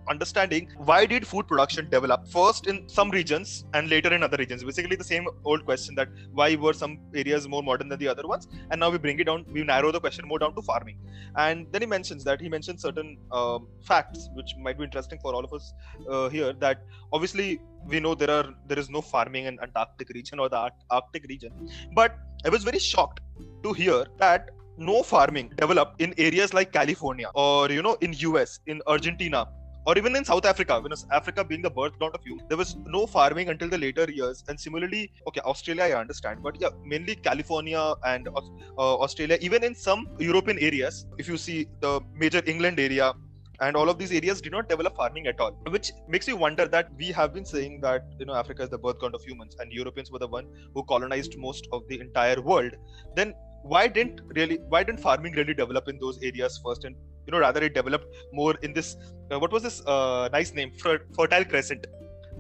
understanding 0.08 0.68
why 0.76 1.06
did 1.06 1.26
food 1.26 1.46
production 1.46 1.88
develop 1.90 2.26
first 2.28 2.66
in 2.66 2.88
some 2.88 3.10
regions 3.10 3.64
and 3.74 3.88
later 3.88 4.12
in 4.12 4.22
other 4.22 4.36
regions? 4.36 4.62
Basically 4.64 4.96
the 4.96 5.04
same 5.04 5.26
old 5.44 5.64
question 5.64 5.94
that 5.96 6.08
why 6.32 6.54
were 6.56 6.72
some 6.72 6.98
areas 7.14 7.48
more 7.48 7.62
modern 7.62 7.88
than 7.88 7.98
the 7.98 8.08
other 8.08 8.26
ones? 8.26 8.48
And 8.70 8.80
now 8.80 8.90
we 8.90 8.98
bring 8.98 9.18
it 9.20 9.24
down 9.24 9.44
we 9.50 9.62
narrow 9.64 9.92
the 9.92 10.00
question 10.00 10.26
more 10.26 10.38
down 10.38 10.54
to 10.54 10.62
farming. 10.62 10.98
And 11.36 11.66
then 11.72 11.82
he 11.82 11.86
mentions 11.86 12.24
that 12.24 12.40
he 12.40 12.48
mentions 12.48 12.82
certain 12.82 13.18
um, 13.32 13.68
facts 13.82 14.28
which 14.34 14.54
might 14.60 14.78
be 14.78 14.84
interesting 14.84 15.18
for 15.20 15.34
all 15.34 15.44
of 15.44 15.52
us 15.52 15.72
uh, 16.08 16.28
here 16.28 16.52
that 16.54 16.82
obviously 17.12 17.60
we 17.86 18.00
know 18.00 18.14
there 18.14 18.30
are 18.30 18.54
there 18.66 18.78
is 18.78 18.88
no 18.88 19.00
farming 19.00 19.44
in 19.46 19.58
antarctic 19.60 20.08
region 20.10 20.38
or 20.38 20.48
the 20.48 20.56
Arc- 20.56 20.84
arctic 20.90 21.24
region. 21.28 21.52
But 21.94 22.18
i 22.46 22.50
was 22.50 22.62
very 22.62 22.78
shocked 22.78 23.20
to 23.62 23.72
hear 23.72 24.06
that 24.18 24.50
no 24.76 25.02
farming 25.02 25.50
developed 25.56 26.00
in 26.00 26.14
areas 26.18 26.52
like 26.52 26.72
California 26.72 27.30
or 27.34 27.70
you 27.70 27.82
know 27.82 27.94
in 28.00 28.12
US, 28.12 28.60
in 28.66 28.82
Argentina, 28.86 29.46
or 29.86 29.96
even 29.98 30.16
in 30.16 30.24
South 30.24 30.44
Africa. 30.44 30.80
When 30.80 30.92
Africa 31.12 31.44
being 31.44 31.62
the 31.62 31.70
birthground 31.70 32.14
of 32.14 32.20
you, 32.24 32.40
there 32.48 32.56
was 32.56 32.76
no 32.86 33.06
farming 33.06 33.48
until 33.48 33.68
the 33.68 33.78
later 33.78 34.10
years. 34.10 34.44
And 34.48 34.58
similarly, 34.58 35.10
okay, 35.28 35.40
Australia 35.40 35.84
I 35.84 36.00
understand, 36.00 36.42
but 36.42 36.60
yeah, 36.60 36.70
mainly 36.84 37.16
California 37.16 37.94
and 38.04 38.28
uh, 38.28 38.40
Australia, 38.78 39.38
even 39.40 39.64
in 39.64 39.74
some 39.74 40.08
European 40.18 40.58
areas, 40.58 41.06
if 41.18 41.28
you 41.28 41.36
see 41.36 41.68
the 41.80 42.00
major 42.14 42.42
England 42.46 42.80
area. 42.80 43.12
And 43.60 43.76
all 43.76 43.88
of 43.88 43.98
these 43.98 44.10
areas 44.10 44.40
did 44.40 44.50
not 44.50 44.68
develop 44.68 44.96
farming 44.96 45.28
at 45.28 45.38
all, 45.38 45.52
which 45.68 45.92
makes 46.08 46.26
you 46.26 46.36
wonder 46.36 46.66
that 46.66 46.88
we 46.98 47.12
have 47.12 47.32
been 47.32 47.44
saying 47.44 47.80
that 47.82 48.04
you 48.18 48.26
know 48.26 48.34
Africa 48.34 48.64
is 48.64 48.68
the 48.68 48.78
birthground 48.80 49.14
of 49.14 49.22
humans, 49.22 49.54
and 49.60 49.72
Europeans 49.72 50.10
were 50.10 50.18
the 50.18 50.26
one 50.26 50.46
who 50.74 50.82
colonized 50.82 51.38
most 51.38 51.68
of 51.72 51.86
the 51.88 52.00
entire 52.00 52.42
world. 52.42 52.72
Then 53.14 53.32
why 53.62 53.86
didn't 53.86 54.20
really 54.34 54.58
why 54.68 54.82
didn't 54.82 55.00
farming 55.00 55.34
really 55.34 55.54
develop 55.54 55.88
in 55.88 56.00
those 56.00 56.20
areas 56.20 56.60
first 56.64 56.84
and 56.84 56.96
you 57.26 57.32
know 57.32 57.38
rather 57.38 57.62
it 57.62 57.74
developed 57.74 58.06
more 58.32 58.54
in 58.62 58.72
this 58.72 58.96
uh, 59.30 59.38
what 59.38 59.52
was 59.52 59.62
this 59.62 59.82
uh, 59.86 60.28
nice 60.32 60.52
name? 60.54 60.72
Fer- 60.82 61.04
fertile 61.16 61.44
crescent 61.44 61.86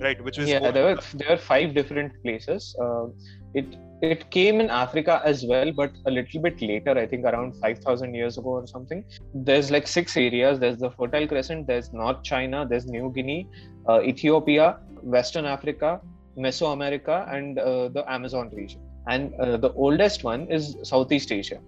right 0.00 0.22
which 0.24 0.38
was 0.38 0.48
yeah 0.48 0.58
more- 0.58 0.72
there 0.72 0.84
were 0.84 0.98
there 1.14 1.30
were 1.30 1.36
five 1.36 1.74
different 1.74 2.12
places. 2.22 2.74
Uh, 2.80 3.06
it 3.54 3.66
it 4.02 4.28
came 4.30 4.60
in 4.60 4.68
africa 4.68 5.22
as 5.24 5.44
well 5.50 5.70
but 5.72 5.90
a 6.06 6.10
little 6.10 6.40
bit 6.46 6.60
later 6.60 6.92
i 7.02 7.06
think 7.06 7.24
around 7.24 7.54
5000 7.60 8.14
years 8.14 8.36
ago 8.38 8.50
or 8.60 8.66
something. 8.66 9.04
There's 9.32 9.70
like 9.70 9.86
six 9.86 10.16
areas. 10.16 10.58
There's 10.58 10.78
the 10.78 10.90
fertile 10.90 11.26
crescent 11.26 11.66
there's 11.66 11.92
north 11.92 12.22
china 12.22 12.66
there's 12.68 12.86
new 12.86 13.12
guinea 13.14 13.48
uh, 13.88 14.00
ethiopia 14.02 14.78
western 15.02 15.46
africa 15.46 16.00
mesoamerica 16.36 17.32
and 17.34 17.58
uh, 17.58 17.88
the 17.88 18.04
amazon 18.10 18.50
region. 18.52 18.80
And 19.06 19.34
uh, 19.40 19.56
the 19.58 19.72
oldest 19.74 20.24
one 20.24 20.46
is 20.50 20.76
southeast 20.82 21.30
asia 21.30 21.60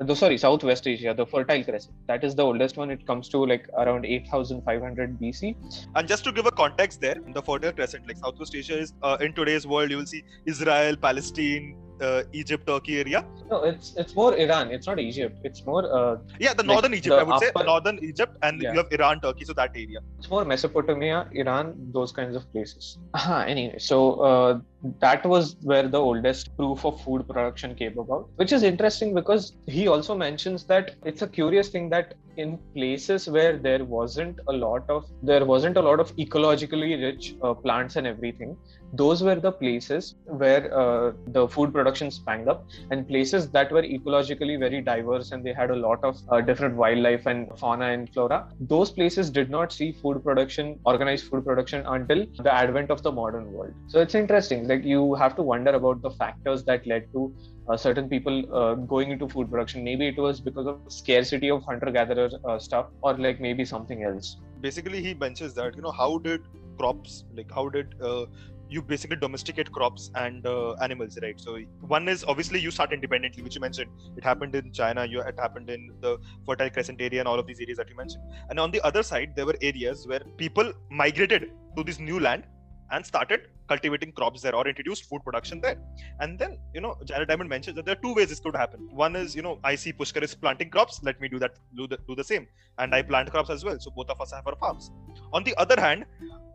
the, 0.00 0.16
sorry 0.16 0.38
southwest 0.38 0.86
asia 0.86 1.14
the 1.14 1.26
fertile 1.26 1.62
crescent. 1.62 1.94
That 2.06 2.24
is 2.24 2.34
the 2.34 2.42
oldest 2.42 2.76
one. 2.76 2.90
It 2.90 3.06
comes 3.06 3.28
to 3.30 3.44
like 3.44 3.68
around 3.76 4.06
8500 4.06 5.20
bc 5.20 5.54
and 5.94 6.08
just 6.08 6.24
to 6.24 6.32
give 6.32 6.46
a 6.46 6.50
context 6.50 7.00
there 7.00 7.16
the 7.34 7.42
fertile 7.42 7.72
crescent 7.72 8.06
like 8.06 8.16
southwest 8.16 8.54
asia 8.54 8.78
is 8.78 8.94
uh, 9.02 9.16
in 9.20 9.32
today's 9.34 9.66
world 9.66 9.90
you 9.90 9.98
will 9.98 10.06
see 10.06 10.22
israel 10.46 10.96
palestine 10.96 11.76
uh, 12.00 12.22
egypt 12.32 12.66
turkey 12.66 12.98
area? 13.00 13.24
No 13.50 13.62
it's 13.70 13.94
it's 13.96 14.14
more 14.14 14.32
iran. 14.44 14.70
It's 14.70 14.86
not 14.86 14.98
egypt. 14.98 15.36
It's 15.44 15.64
more 15.66 15.82
uh, 15.98 16.16
yeah 16.38 16.54
the 16.54 16.62
Like 16.62 16.72
northern 16.72 16.94
egypt 16.94 17.14
the 17.16 17.20
i 17.20 17.22
would 17.28 17.40
say. 17.44 17.50
northern 17.72 17.98
egypt 18.10 18.36
and 18.42 18.62
Yeah. 18.62 18.72
you 18.72 18.78
have 18.82 18.90
iran 18.98 19.20
turkey 19.20 19.44
so 19.50 19.54
that 19.60 19.70
area. 19.84 20.00
It's 20.18 20.30
more 20.34 20.44
Mesopotamia, 20.44 21.18
Iran, 21.32 21.74
those 21.98 22.12
kinds 22.12 22.36
of 22.36 22.50
places. 22.52 22.98
Aha, 23.14 23.38
anyway, 23.54 23.78
so 23.78 23.98
uh, 24.30 24.60
that 25.00 25.24
was 25.24 25.56
where 25.62 25.88
the 25.88 25.98
oldest 25.98 26.54
proof 26.56 26.84
of 26.84 27.00
food 27.02 27.26
production 27.28 27.74
came 27.74 27.98
about, 27.98 28.28
which 28.36 28.52
is 28.52 28.62
interesting 28.62 29.14
because 29.14 29.52
he 29.66 29.88
also 29.88 30.14
mentions 30.14 30.64
that 30.72 30.94
it's 31.04 31.22
a 31.22 31.28
curious 31.28 31.68
thing 31.68 31.88
that 31.96 32.14
in 32.36 32.58
places 32.74 33.28
where 33.28 33.56
there 33.56 33.84
wasn't 33.84 34.38
a 34.48 34.52
lot 34.52 34.88
of 34.88 35.04
there 35.22 35.44
wasn't 35.44 35.76
a 35.76 35.80
lot 35.82 36.00
of 36.00 36.14
ecologically 36.16 37.00
rich 37.02 37.34
uh, 37.42 37.54
plants 37.54 37.96
and 37.96 38.06
everything 38.06 38.56
those 38.92 39.22
were 39.22 39.36
the 39.36 39.52
places 39.52 40.16
where 40.24 40.62
uh, 40.76 41.12
the 41.28 41.46
food 41.48 41.72
production 41.72 42.10
sprang 42.10 42.48
up 42.48 42.66
and 42.90 43.06
places 43.06 43.50
that 43.50 43.70
were 43.70 43.82
ecologically 43.82 44.58
very 44.58 44.80
diverse 44.80 45.30
and 45.32 45.44
they 45.44 45.52
had 45.52 45.70
a 45.70 45.76
lot 45.76 46.02
of 46.02 46.16
uh, 46.30 46.40
different 46.40 46.74
wildlife 46.74 47.26
and 47.26 47.48
fauna 47.58 47.86
and 47.86 48.12
flora 48.12 48.48
those 48.60 48.90
places 48.90 49.30
did 49.30 49.50
not 49.50 49.72
see 49.72 49.92
food 49.92 50.22
production 50.24 50.78
organized 50.84 51.26
food 51.28 51.44
production 51.44 51.84
until 51.86 52.26
the 52.38 52.52
advent 52.52 52.90
of 52.90 53.02
the 53.02 53.12
modern 53.12 53.52
world. 53.52 53.72
So 53.88 54.00
it's 54.00 54.14
interesting 54.14 54.66
like 54.68 54.84
you 54.84 55.14
have 55.14 55.36
to 55.36 55.42
wonder 55.42 55.72
about 55.72 56.02
the 56.02 56.10
factors 56.10 56.64
that 56.64 56.86
led 56.86 57.10
to 57.12 57.34
uh, 57.70 57.76
certain 57.76 58.08
people 58.08 58.36
uh, 58.54 58.74
going 58.74 59.10
into 59.10 59.28
food 59.28 59.50
production. 59.50 59.84
Maybe 59.84 60.08
it 60.08 60.18
was 60.18 60.40
because 60.40 60.66
of 60.66 60.80
scarcity 60.88 61.50
of 61.50 61.64
hunter 61.64 61.90
gatherer 61.90 62.30
uh, 62.44 62.58
stuff 62.58 62.86
or 63.02 63.16
like 63.16 63.40
maybe 63.40 63.64
something 63.64 64.04
else. 64.04 64.36
Basically 64.60 65.02
he 65.02 65.14
mentions 65.14 65.54
that 65.54 65.76
you 65.76 65.82
know 65.82 65.92
how 65.92 66.18
did 66.18 66.42
crops 66.78 67.24
like 67.34 67.50
how 67.54 67.68
did 67.68 67.94
uh, 68.02 68.26
you 68.68 68.80
basically 68.80 69.16
domesticate 69.16 69.70
crops 69.72 70.10
and 70.14 70.46
uh, 70.46 70.74
animals 70.74 71.18
right? 71.22 71.40
So 71.40 71.58
one 71.80 72.08
is 72.08 72.24
obviously 72.24 72.60
you 72.60 72.70
start 72.70 72.92
independently 72.92 73.42
which 73.42 73.54
you 73.54 73.60
mentioned. 73.60 73.90
It 74.16 74.24
happened 74.24 74.54
in 74.54 74.72
china 74.72 75.06
you 75.06 75.20
it 75.20 75.38
happened 75.38 75.70
in 75.70 75.90
the 76.00 76.18
fertile 76.46 76.70
crescent 76.70 77.00
area 77.00 77.20
and 77.20 77.28
all 77.28 77.38
of 77.38 77.46
these 77.46 77.60
areas 77.60 77.78
that 77.78 77.88
you 77.88 77.96
mentioned. 77.96 78.24
And 78.48 78.58
on 78.58 78.70
the 78.70 78.80
other 78.82 79.02
side 79.02 79.34
there 79.36 79.46
were 79.46 79.58
areas 79.60 80.06
where 80.06 80.20
people 80.36 80.72
migrated 80.90 81.52
to 81.76 81.84
this 81.84 82.00
new 82.00 82.20
land 82.20 82.44
and 82.92 83.04
started 83.04 83.48
cultivating 83.68 84.12
crops 84.12 84.42
there 84.42 84.54
or 84.54 84.66
introduced 84.66 85.04
food 85.08 85.22
production 85.24 85.60
there 85.60 85.76
and 86.20 86.38
then 86.38 86.58
you 86.74 86.80
know 86.80 86.96
jared 87.04 87.28
diamond 87.28 87.48
mentions 87.48 87.76
that 87.76 87.84
there 87.84 87.96
are 87.96 88.02
two 88.06 88.14
ways 88.14 88.28
this 88.28 88.40
could 88.40 88.56
happen 88.56 88.88
one 89.04 89.14
is 89.16 89.36
you 89.36 89.42
know 89.42 89.58
i 89.62 89.74
see 89.74 89.92
pushkar 89.92 90.22
is 90.28 90.34
planting 90.34 90.70
crops 90.70 91.00
let 91.08 91.20
me 91.20 91.28
do 91.28 91.38
that 91.38 91.52
do 91.76 91.86
the, 91.86 91.98
do 92.08 92.16
the 92.16 92.24
same 92.32 92.46
and 92.80 92.94
I 92.94 93.02
plant 93.02 93.30
crops 93.30 93.50
as 93.50 93.64
well. 93.64 93.78
So 93.78 93.90
both 93.90 94.10
of 94.10 94.20
us 94.20 94.32
have 94.32 94.46
our 94.46 94.56
farms. 94.56 94.90
On 95.32 95.44
the 95.44 95.54
other 95.56 95.80
hand, 95.80 96.04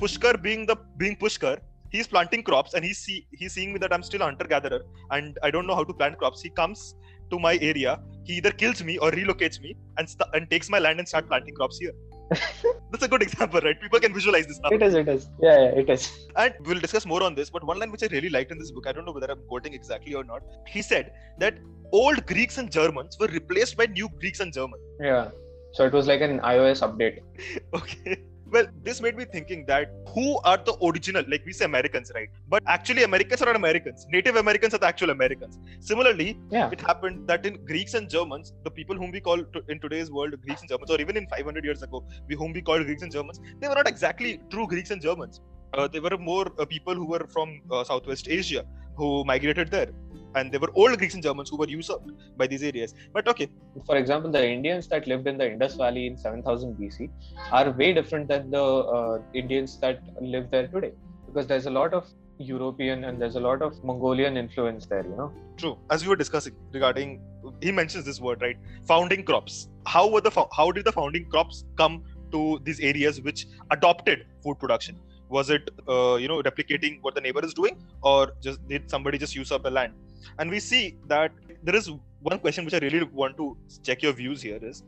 Pushkar 0.02 0.42
being 0.42 0.66
the 0.66 0.76
being 0.98 1.16
Pushkar, 1.16 1.60
he's 1.90 2.08
planting 2.08 2.44
crops 2.44 2.74
and 2.74 2.84
he's 2.84 2.98
see 2.98 3.28
he's 3.32 3.54
seeing 3.54 3.72
me 3.74 3.80
that 3.80 3.94
I'm 3.94 4.04
still 4.04 4.22
a 4.22 4.26
hunter 4.26 4.48
gatherer 4.54 4.82
and 5.12 5.38
I 5.44 5.52
don't 5.52 5.68
know 5.68 5.76
how 5.76 5.84
to 5.84 5.94
plant 5.94 6.18
crops. 6.18 6.42
He 6.42 6.50
comes 6.50 6.96
to 7.32 7.40
my 7.40 7.58
area, 7.58 8.00
he 8.24 8.34
either 8.38 8.52
kills 8.52 8.84
me 8.84 8.98
or 8.98 9.12
relocates 9.12 9.62
me 9.62 9.76
and 9.98 10.10
st- 10.10 10.30
and 10.34 10.50
takes 10.50 10.70
my 10.70 10.80
land 10.80 11.00
and 11.00 11.08
start 11.08 11.28
planting 11.28 11.56
crops 11.56 11.80
here. 11.80 11.94
That's 12.92 13.04
a 13.04 13.08
good 13.08 13.22
example, 13.22 13.60
right? 13.62 13.80
People 13.80 14.00
can 14.00 14.14
visualize 14.14 14.48
this 14.48 14.60
now. 14.64 14.70
it 14.70 14.82
is 14.82 14.94
it 14.94 15.08
is 15.08 15.28
yeah, 15.42 15.60
yeah 15.60 15.80
it 15.82 15.90
is 15.90 16.28
And 16.36 16.54
we'll 16.66 16.80
discuss 16.80 17.06
more 17.06 17.24
on 17.24 17.36
this. 17.36 17.50
But 17.50 17.64
one 17.64 17.80
line 17.80 17.92
which 17.92 18.04
I 18.04 18.08
really 18.08 18.30
liked 18.30 18.52
in 18.52 18.58
this 18.58 18.72
book, 18.72 18.88
I 18.88 18.92
don't 18.92 19.06
know 19.06 19.12
whether 19.12 19.32
I'm 19.32 19.42
quoting 19.48 19.74
exactly 19.74 20.14
or 20.16 20.24
not. 20.24 20.42
He 20.68 20.82
said 20.82 21.12
that 21.40 21.58
old 21.92 22.26
Greeks 22.26 22.58
and 22.58 22.72
Germans 22.72 23.18
were 23.20 23.28
replaced 23.28 23.78
by 23.78 23.86
new 23.86 24.10
Greeks 24.20 24.40
and 24.40 24.52
Germans. 24.52 24.82
yeah 25.00 25.30
so 25.74 25.86
it 25.86 25.92
was 25.92 26.08
like 26.08 26.22
an 26.22 26.40
ios 26.40 26.82
update 26.88 27.20
okay 27.80 28.18
well 28.56 28.68
this 28.88 28.98
made 29.06 29.16
me 29.20 29.26
thinking 29.36 29.62
that 29.72 29.88
who 30.14 30.26
are 30.50 30.58
the 30.68 30.74
original 30.88 31.24
like 31.34 31.44
we 31.50 31.54
say 31.60 31.66
americans 31.66 32.12
right? 32.18 32.30
But 32.54 32.64
actually 32.76 33.04
americans 33.04 33.42
are 33.42 33.48
not 33.52 33.58
americans. 33.64 34.06
Native 34.16 34.36
americans 34.44 34.74
are 34.76 34.82
the 34.84 34.90
actual 34.94 35.10
americans. 35.10 35.60
Similarly 35.90 36.30
yeah. 36.52 36.70
it 36.76 36.82
happened 36.90 37.28
that 37.32 37.46
in 37.50 37.56
greeks 37.72 37.94
and 38.00 38.10
germans 38.16 38.54
the 38.68 38.72
people 38.80 38.96
whom 39.02 39.12
we 39.18 39.22
call 39.28 39.40
to, 39.56 39.62
in 39.74 39.80
today's 39.86 40.12
world 40.18 40.34
greeks 40.46 40.62
and 40.62 40.70
germans 40.70 40.92
or 40.96 41.00
even 41.06 41.18
in 41.22 41.28
500 41.28 41.66
years 41.70 41.84
ago 41.88 42.04
we 42.30 42.36
whom 42.36 42.54
we 42.58 42.62
called 42.70 42.86
greeks 42.90 43.04
and 43.08 43.12
germans 43.18 43.40
they 43.60 43.68
were 43.68 43.80
not 43.82 43.90
exactly 43.96 44.32
true 44.54 44.68
greeks 44.74 44.92
and 44.92 45.02
germans. 45.10 45.42
Uh, 45.74 45.88
they 45.94 46.00
were 46.00 46.18
more 46.18 46.46
uh, 46.60 46.66
people 46.74 46.96
who 46.96 47.08
were 47.14 47.26
from 47.36 47.50
uh, 47.72 47.84
southwest 47.84 48.28
asia 48.40 48.64
who 49.00 49.08
migrated 49.32 49.70
there 49.78 49.90
and 50.36 50.52
there 50.52 50.60
were 50.60 50.72
old 50.76 50.98
Greeks 50.98 51.14
and 51.14 51.24
Germans 51.24 51.50
who 51.50 51.58
were 51.58 51.68
usurped 51.68 52.12
by 52.38 52.48
these 52.48 52.64
areas. 52.64 52.94
But 53.14 53.28
okay, 53.28 53.50
For 53.86 53.98
example, 53.98 54.32
the 54.32 54.46
Indians 54.48 54.88
that 54.90 55.08
lived 55.08 55.28
in 55.28 55.38
the 55.38 55.52
Indus 55.52 55.76
Valley 55.76 56.08
in 56.08 56.18
7000 56.18 56.76
BC 56.76 57.10
are 57.52 57.72
way 57.72 57.94
different 57.94 58.28
than 58.28 58.52
the 58.52 58.64
uh, 58.64 59.22
Indians 59.34 59.78
that 59.80 60.02
live 60.22 60.52
there 60.52 60.68
today 60.68 60.92
because 61.28 61.48
there's 61.48 61.66
a 61.66 61.72
lot 61.72 61.94
of 61.94 62.08
European 62.38 63.06
and 63.06 63.22
there's 63.22 63.36
a 63.36 63.40
lot 63.40 63.62
of 63.62 63.82
Mongolian 63.84 64.38
influence 64.38 64.86
there, 64.86 65.04
you 65.04 65.16
know. 65.16 65.32
True. 65.58 65.78
As 65.90 66.04
we 66.04 66.10
were 66.10 66.16
discussing 66.16 66.54
regarding, 66.72 67.22
he 67.62 67.72
mentions 67.72 68.06
this 68.06 68.20
word 68.20 68.42
right, 68.42 68.58
founding 68.86 69.24
crops. 69.24 69.70
How 69.86 70.08
were 70.08 70.22
the 70.22 70.32
how 70.56 70.72
did 70.72 70.86
the 70.86 70.92
founding 70.92 71.30
crops 71.30 71.64
come 71.78 72.04
to 72.32 72.60
these 72.64 72.80
areas 72.80 73.22
which 73.22 73.48
adopted 73.72 74.26
food 74.44 74.60
production? 74.60 75.00
Was 75.30 75.50
it 75.50 75.70
uh, 75.88 76.16
you 76.16 76.28
know 76.28 76.42
replicating 76.42 77.00
what 77.02 77.16
the 77.16 77.22
neighbor 77.22 77.44
is 77.44 77.54
doing, 77.54 77.78
or 78.02 78.34
just 78.42 78.68
did 78.68 78.90
somebody 78.90 79.18
just 79.18 79.36
use 79.36 79.52
up 79.52 79.64
the 79.64 79.72
land? 79.72 79.94
And 80.40 80.50
we 80.50 80.60
see 80.60 80.98
that 81.08 81.32
there 81.64 81.76
is 81.76 81.92
one 82.22 82.40
question 82.40 82.66
which 82.66 82.74
I 82.74 82.80
really 82.80 83.04
want 83.04 83.38
to 83.38 83.58
check 83.84 84.02
your 84.02 84.14
views 84.14 84.42
here 84.42 84.60
is 84.62 84.84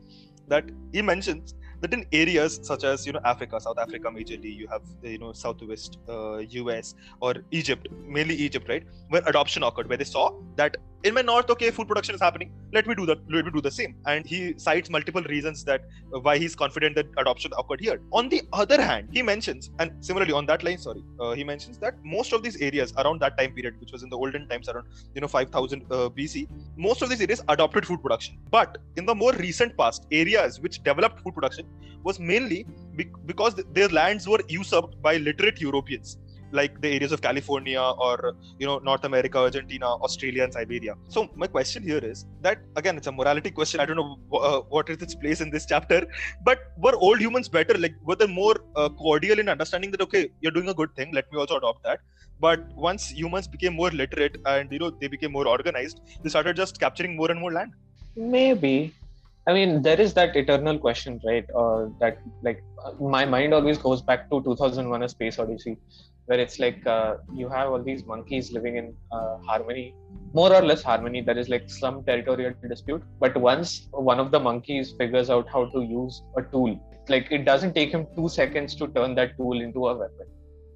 that 0.48 0.64
he 0.92 1.02
mentions 1.02 1.54
that 1.80 1.92
in 1.92 2.04
areas 2.12 2.58
such 2.62 2.84
as 2.84 3.06
you 3.06 3.12
know 3.12 3.20
Africa, 3.24 3.60
South 3.60 3.78
Africa 3.78 4.08
majorly, 4.08 4.54
you 4.54 4.66
have 4.68 4.82
you 5.02 5.18
know 5.18 5.32
Southwest 5.32 5.98
uh, 6.08 6.38
US 6.38 6.94
or 7.20 7.34
Egypt, 7.50 7.88
mainly 8.04 8.34
Egypt, 8.34 8.68
right, 8.68 8.84
where 9.08 9.22
adoption 9.26 9.62
occurred, 9.62 9.88
where 9.88 9.98
they 9.98 10.04
saw 10.04 10.32
that 10.56 10.76
in 11.04 11.14
my 11.14 11.22
north, 11.22 11.48
okay, 11.50 11.70
food 11.70 11.86
production 11.86 12.14
is 12.14 12.20
happening. 12.20 12.52
Let 12.72 12.86
me 12.86 12.94
do 12.94 13.06
that. 13.06 13.18
Let 13.30 13.44
me 13.44 13.50
do 13.52 13.60
the 13.60 13.70
same. 13.70 13.94
And 14.06 14.26
he 14.26 14.58
cites 14.58 14.90
multiple 14.90 15.22
reasons 15.22 15.62
that 15.64 15.82
why 16.10 16.38
he's 16.38 16.56
confident 16.56 16.96
that 16.96 17.06
adoption 17.16 17.52
occurred 17.56 17.80
here. 17.80 18.00
On 18.12 18.28
the 18.28 18.42
other 18.52 18.82
hand, 18.82 19.08
he 19.12 19.22
mentions, 19.22 19.70
and 19.78 19.92
similarly 20.00 20.32
on 20.32 20.46
that 20.46 20.64
line, 20.64 20.78
sorry, 20.78 21.02
uh, 21.20 21.32
he 21.32 21.44
mentions 21.44 21.78
that 21.78 21.94
most 22.04 22.32
of 22.32 22.42
these 22.42 22.56
areas 22.60 22.92
around 22.98 23.20
that 23.20 23.38
time 23.38 23.52
period, 23.52 23.80
which 23.80 23.92
was 23.92 24.02
in 24.02 24.10
the 24.10 24.16
olden 24.16 24.48
times, 24.48 24.68
around 24.68 24.86
you 25.14 25.20
know 25.20 25.28
5000 25.28 25.84
uh, 25.90 26.08
BC, 26.08 26.48
most 26.76 27.02
of 27.02 27.10
these 27.10 27.20
areas 27.20 27.42
adopted 27.48 27.86
food 27.86 28.02
production. 28.02 28.38
But 28.50 28.78
in 28.96 29.06
the 29.06 29.14
more 29.14 29.32
recent 29.34 29.76
past, 29.76 30.06
areas 30.10 30.60
which 30.60 30.82
developed 30.82 31.20
food 31.20 31.34
production 31.34 31.66
was 32.02 32.18
mainly 32.18 32.66
be- 32.96 33.10
because 33.26 33.54
th- 33.54 33.68
their 33.72 33.88
lands 33.88 34.26
were 34.28 34.40
usurped 34.48 35.00
by 35.00 35.16
literate 35.18 35.60
Europeans 35.60 36.18
like 36.52 36.80
the 36.80 36.88
areas 36.88 37.12
of 37.12 37.20
California 37.20 37.80
or 37.80 38.34
you 38.58 38.66
know 38.66 38.78
North 38.78 39.04
America, 39.04 39.38
Argentina, 39.38 39.86
Australia, 39.86 40.44
and 40.44 40.52
Siberia. 40.52 40.94
So 41.08 41.28
my 41.34 41.46
question 41.46 41.82
here 41.82 41.98
is 41.98 42.26
that 42.42 42.58
again, 42.76 42.96
it's 42.96 43.06
a 43.06 43.12
morality 43.12 43.50
question. 43.50 43.80
I 43.80 43.86
don't 43.86 43.96
know 43.96 44.18
uh, 44.38 44.60
what 44.68 44.88
is 44.88 45.02
its 45.02 45.14
place 45.14 45.40
in 45.40 45.50
this 45.50 45.66
chapter, 45.66 46.06
but 46.44 46.58
were 46.76 46.96
old 46.96 47.20
humans 47.20 47.48
better? 47.48 47.74
Like 47.74 47.94
were 48.02 48.16
they 48.16 48.26
more 48.26 48.56
uh, 48.76 48.88
cordial 48.88 49.38
in 49.38 49.48
understanding 49.48 49.90
that 49.92 50.00
okay, 50.02 50.30
you're 50.40 50.52
doing 50.52 50.68
a 50.68 50.74
good 50.74 50.94
thing, 50.96 51.12
let 51.12 51.30
me 51.32 51.38
also 51.38 51.56
adopt 51.56 51.82
that. 51.84 52.00
But 52.40 52.60
once 52.76 53.08
humans 53.08 53.48
became 53.48 53.74
more 53.74 53.90
literate 53.90 54.36
and 54.46 54.70
you 54.72 54.78
know 54.78 54.90
they 54.90 55.08
became 55.08 55.32
more 55.32 55.48
organized, 55.48 56.00
they 56.22 56.28
started 56.28 56.56
just 56.56 56.78
capturing 56.80 57.16
more 57.16 57.30
and 57.30 57.40
more 57.40 57.52
land. 57.52 57.72
Maybe. 58.16 58.94
I 59.48 59.54
mean, 59.54 59.80
there 59.80 59.98
is 59.98 60.12
that 60.12 60.36
eternal 60.36 60.78
question, 60.78 61.20
right? 61.24 61.46
Uh, 61.56 61.86
that 62.00 62.18
like 62.42 62.62
uh, 62.84 62.92
my 63.00 63.24
mind 63.24 63.54
always 63.54 63.78
goes 63.78 64.02
back 64.02 64.28
to 64.30 64.42
2001: 64.42 65.02
A 65.02 65.08
Space 65.08 65.38
Odyssey, 65.38 65.78
where 66.28 66.38
it's 66.38 66.58
like 66.58 66.86
uh, 66.86 67.16
you 67.34 67.48
have 67.48 67.70
all 67.72 67.82
these 67.82 68.04
monkeys 68.04 68.52
living 68.52 68.76
in 68.76 68.94
uh, 69.10 69.38
harmony, 69.48 69.94
more 70.34 70.54
or 70.54 70.62
less 70.62 70.82
harmony. 70.82 71.22
There 71.22 71.38
is 71.38 71.48
like 71.48 71.68
some 71.68 72.04
territorial 72.04 72.52
dispute, 72.68 73.02
but 73.18 73.36
once 73.36 73.88
one 73.92 74.20
of 74.20 74.30
the 74.30 74.38
monkeys 74.38 74.92
figures 74.98 75.30
out 75.30 75.48
how 75.48 75.66
to 75.76 75.80
use 75.82 76.22
a 76.36 76.42
tool, 76.42 76.78
like 77.08 77.28
it 77.30 77.44
doesn't 77.44 77.74
take 77.74 77.90
him 77.90 78.06
two 78.14 78.28
seconds 78.28 78.74
to 78.76 78.88
turn 78.88 79.14
that 79.14 79.36
tool 79.38 79.60
into 79.60 79.88
a 79.88 79.96
weapon. 79.96 80.26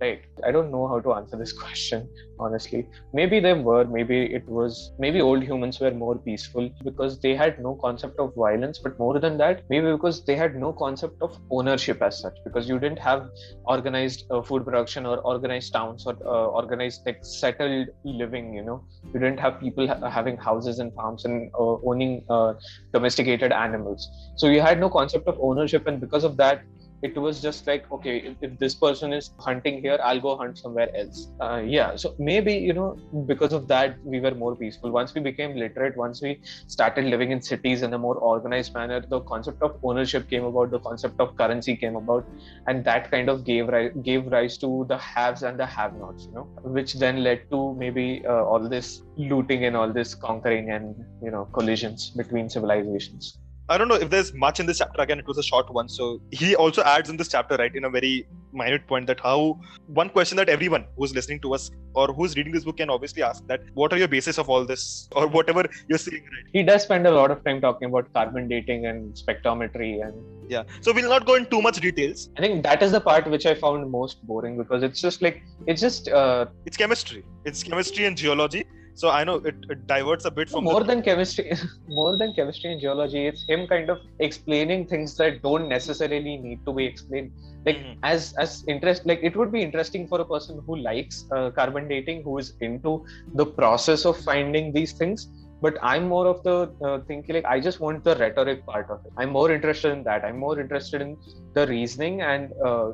Right. 0.03 0.23
I 0.45 0.51
don't 0.51 0.73
know 0.73 0.89
how 0.89 0.99
to 0.99 1.13
answer 1.13 1.37
this 1.37 1.53
question, 1.63 2.09
honestly. 2.41 2.89
Maybe 3.15 3.39
they 3.39 3.53
were, 3.55 3.85
maybe 3.85 4.35
it 4.35 4.45
was, 4.49 4.91
maybe 4.99 5.21
old 5.21 5.45
humans 5.45 5.79
were 5.79 5.93
more 5.93 6.19
peaceful 6.19 6.69
because 6.83 7.21
they 7.21 7.37
had 7.37 7.61
no 7.63 7.77
concept 7.81 8.19
of 8.19 8.35
violence, 8.35 8.81
but 8.83 8.99
more 8.99 9.21
than 9.21 9.39
that, 9.39 9.63
maybe 9.71 9.93
because 9.93 10.25
they 10.25 10.35
had 10.35 10.57
no 10.57 10.73
concept 10.73 11.23
of 11.23 11.39
ownership 11.53 12.03
as 12.03 12.19
such, 12.19 12.37
because 12.45 12.69
you 12.69 12.81
didn't 12.81 12.99
have 12.99 13.29
organized 13.67 14.25
uh, 14.33 14.43
food 14.43 14.65
production 14.65 15.07
or 15.07 15.19
organized 15.19 15.73
towns 15.73 16.05
or 16.05 16.17
uh, 16.27 16.47
organized, 16.63 17.03
like, 17.07 17.21
settled 17.23 17.87
living, 18.05 18.53
you 18.55 18.65
know. 18.65 18.85
You 19.15 19.21
didn't 19.21 19.39
have 19.39 19.61
people 19.61 19.87
ha- 19.87 20.11
having 20.11 20.37
houses 20.37 20.81
and 20.81 20.93
farms 20.95 21.25
and 21.27 21.49
uh, 21.57 21.77
owning 21.87 22.25
uh, 22.29 22.55
domesticated 22.93 23.53
animals. 23.53 24.09
So 24.37 24.49
you 24.49 24.63
had 24.63 24.81
no 24.81 24.91
concept 24.91 25.29
of 25.29 25.39
ownership, 25.41 25.87
and 25.87 26.01
because 26.01 26.25
of 26.25 26.37
that, 26.39 26.65
it 27.03 27.17
was 27.17 27.43
just 27.43 27.67
like 27.67 27.91
okay 27.91 28.19
if, 28.19 28.37
if, 28.41 28.59
this 28.59 28.75
person 28.75 29.13
is 29.13 29.31
hunting 29.39 29.81
here 29.83 29.99
i'll 30.05 30.21
go 30.21 30.37
hunt 30.37 30.57
somewhere 30.57 30.91
else. 30.97 31.29
Uh, 31.41 31.61
yeah 31.65 31.97
so 31.97 32.15
maybe 32.19 32.55
you 32.55 32.73
know 32.73 32.97
because 33.27 33.53
of 33.53 33.67
that 33.69 33.97
we 34.05 34.21
were 34.21 34.35
more 34.35 34.55
peaceful. 34.57 34.91
Once 34.91 35.15
we 35.15 35.21
became 35.21 35.57
literate 35.57 35.97
once 35.97 36.23
we 36.23 36.41
started 36.67 37.05
living 37.05 37.33
in 37.33 37.43
cities 37.43 37.83
in 37.83 37.93
a 37.95 37.99
more 37.99 38.17
organized 38.17 38.73
manner 38.75 39.01
the 39.01 39.21
concept 39.21 39.63
of 39.63 39.79
ownership 39.83 40.29
came 40.31 40.45
about 40.45 40.71
the 40.71 40.79
concept 40.81 41.21
of 41.21 41.37
currency 41.37 41.77
came 41.77 41.97
about 41.97 42.25
and 42.67 42.85
that 42.85 43.11
kind 43.11 43.29
of 43.29 43.45
gave 43.45 43.69
rise 43.69 43.93
gave 44.03 44.27
rise 44.27 44.57
to 44.57 44.85
the 44.89 44.99
haves 44.99 45.43
and 45.43 45.59
the 45.59 45.67
have 45.67 45.95
nots 45.95 46.27
you 46.27 46.35
know 46.35 46.49
which 46.63 46.95
then 46.95 47.23
led 47.23 47.49
to 47.51 47.75
maybe 47.75 48.25
uh, 48.27 48.45
all 48.45 48.69
this 48.69 49.03
looting 49.17 49.65
and 49.65 49.77
all 49.77 49.93
this 49.93 50.15
conquering 50.15 50.71
and 50.71 51.05
you 51.23 51.31
know 51.31 51.45
collisions 51.53 52.11
between 52.11 52.49
civilizations 52.49 53.39
I 53.69 53.79
don't 53.79 53.89
know 53.89 53.95
if 53.95 54.11
there's 54.11 54.35
much 54.35 54.59
in 54.61 54.67
this 54.67 54.79
chapter. 54.79 55.01
Again, 55.01 55.19
it 55.19 55.27
was 55.27 55.39
a 55.39 55.43
short 55.43 55.73
one. 55.73 55.89
So 55.89 56.21
he 56.31 56.57
also 56.57 56.83
adds 56.83 57.09
in 57.09 57.17
this 57.17 57.29
chapter, 57.29 57.57
right, 57.57 57.75
in 57.75 57.85
a 57.85 57.91
very 57.91 58.27
minute 58.53 58.87
point, 58.87 59.07
that 59.07 59.21
how 59.21 59.61
one 59.87 60.09
question 60.09 60.37
that 60.37 60.49
everyone 60.49 60.87
who's 60.97 61.15
listening 61.15 61.41
to 61.41 61.55
us 61.55 61.71
or 61.95 62.09
who's 62.13 62.37
reading 62.37 62.53
this 62.53 62.65
book 62.65 62.79
can 62.79 62.91
obviously 62.91 63.23
ask 63.23 63.47
that 63.47 63.61
what 63.75 63.93
are 63.93 63.99
your 63.99 64.09
basis 64.09 64.39
of 64.39 64.49
all 64.49 64.65
this 64.65 65.09
or 65.13 65.29
whatever 65.29 65.65
you're 65.89 65.99
seeing, 65.99 66.23
right? 66.23 66.45
He 66.53 66.63
does 66.63 66.83
spend 66.83 67.07
a 67.07 67.11
lot 67.13 67.31
of 67.31 67.45
time 67.45 67.61
talking 67.61 67.89
about 67.89 68.13
carbon 68.13 68.49
dating 68.49 68.87
and 68.87 69.15
spectrometry 69.15 70.05
and 70.05 70.15
yeah. 70.51 70.65
So 70.81 70.93
we'll 70.93 71.09
not 71.09 71.25
go 71.25 71.37
in 71.37 71.47
too 71.47 71.63
much 71.63 71.81
details. 71.81 72.31
I 72.37 72.41
think 72.41 72.63
that 72.65 72.83
is 72.83 72.93
the 72.93 73.01
part 73.01 73.27
which 73.29 73.47
I 73.47 73.55
found 73.55 73.89
most 73.91 74.27
boring 74.27 74.59
because 74.59 74.83
it's 74.83 75.01
just 75.01 75.23
like 75.23 75.43
it's 75.67 75.81
just 75.81 76.09
uh, 76.09 76.47
it's 76.67 76.77
chemistry. 76.77 77.25
It's 77.45 77.63
chemistry 77.63 78.07
and 78.07 78.17
geology 78.17 78.65
so 78.95 79.09
i 79.11 79.25
know 79.25 79.37
it, 79.37 79.55
it 79.71 79.87
diverts 79.87 80.25
a 80.25 80.31
bit 80.31 80.51
from 80.51 80.65
more 80.65 80.81
the... 80.81 80.87
than 80.87 81.03
chemistry 81.03 81.53
more 81.89 82.17
than 82.17 82.33
chemistry 82.35 82.73
and 82.73 82.81
geology 82.81 83.27
it's 83.27 83.45
him 83.49 83.67
kind 83.67 83.91
of 83.91 83.99
explaining 84.19 84.87
things 84.87 85.17
that 85.17 85.43
don't 85.43 85.69
necessarily 85.69 86.37
need 86.37 86.65
to 86.67 86.73
be 86.73 86.85
explained. 86.85 87.33
Like 87.67 87.77
mm-hmm. 87.77 87.99
as 88.03 88.35
as 88.39 88.65
interest 88.67 89.07
like 89.07 89.21
it 89.23 89.37
would 89.37 89.53
be 89.53 89.63
interesting 89.63 90.09
for 90.09 90.21
a 90.21 90.25
person 90.25 90.61
who 90.67 90.77
likes 90.77 91.25
uh, 91.37 91.51
carbon 91.51 91.89
dating 91.89 92.25
who 92.25 92.39
is 92.39 92.55
into 92.61 93.05
the 93.35 93.47
process 93.47 94.05
of 94.05 94.19
finding 94.19 94.73
these 94.73 94.93
things. 94.93 95.29
But 95.65 95.77
i'm 95.89 96.09
more 96.09 96.27
of 96.27 96.43
the 96.47 96.57
uh, 96.87 96.99
thinking 97.09 97.37
like 97.37 97.45
i 97.45 97.61
just 97.67 97.79
want 97.85 98.03
the 98.03 98.17
rhetoric 98.17 98.67
part 98.67 98.91
of 98.91 99.07
it. 99.07 99.13
I'm 99.17 99.31
more 99.31 99.51
interested 99.53 99.93
in 99.93 100.03
that. 100.05 100.25
I'm 100.25 100.39
more 100.39 100.59
interested 100.59 101.01
in 101.07 101.17
the 101.55 101.67
reasoning 101.69 102.23
and 102.23 102.53
uh, 102.65 102.93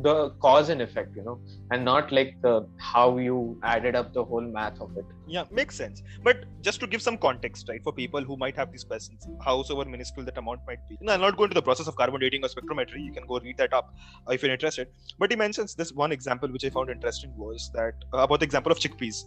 the 0.00 0.30
cause 0.40 0.70
and 0.70 0.80
effect 0.80 1.14
you 1.14 1.22
know 1.22 1.38
and 1.70 1.84
not 1.84 2.10
like 2.10 2.34
the 2.40 2.66
how 2.78 3.18
you 3.18 3.58
added 3.62 3.94
up 3.94 4.14
the 4.14 4.24
whole 4.24 4.40
math 4.40 4.80
of 4.80 4.96
it. 4.96 5.04
Yeah 5.26 5.44
makes 5.50 5.76
sense. 5.76 6.02
But 6.22 6.44
just 6.62 6.80
to 6.80 6.86
give 6.86 7.02
some 7.02 7.18
context 7.18 7.68
right 7.68 7.82
for 7.82 7.92
people 7.92 8.22
who 8.22 8.36
might 8.38 8.56
have 8.56 8.72
these 8.72 8.84
questions 8.84 9.26
however 9.44 9.84
minuscule 9.84 10.24
that 10.24 10.38
amount 10.38 10.60
might 10.66 10.78
be. 10.88 10.96
I'll 11.06 11.18
not 11.18 11.36
go 11.36 11.44
into 11.44 11.54
the 11.54 11.62
process 11.62 11.88
of 11.88 11.96
carbon 11.96 12.20
dating 12.20 12.44
or 12.44 12.48
spectrometry. 12.48 13.04
You 13.04 13.12
can 13.12 13.26
go 13.26 13.38
read 13.38 13.58
that 13.58 13.74
up 13.74 13.94
uh, 14.26 14.32
if 14.32 14.42
you're 14.42 14.52
interested. 14.52 14.88
But 15.18 15.30
he 15.30 15.36
mentions 15.36 15.74
this 15.74 15.92
one 15.92 16.10
example 16.10 16.48
which 16.48 16.64
i 16.64 16.70
found 16.70 16.88
interesting 16.88 17.32
was 17.36 17.70
that 17.74 17.94
uh, 18.14 18.18
about 18.18 18.40
the 18.40 18.46
example 18.46 18.72
of 18.72 18.78
chickpeas 18.78 19.24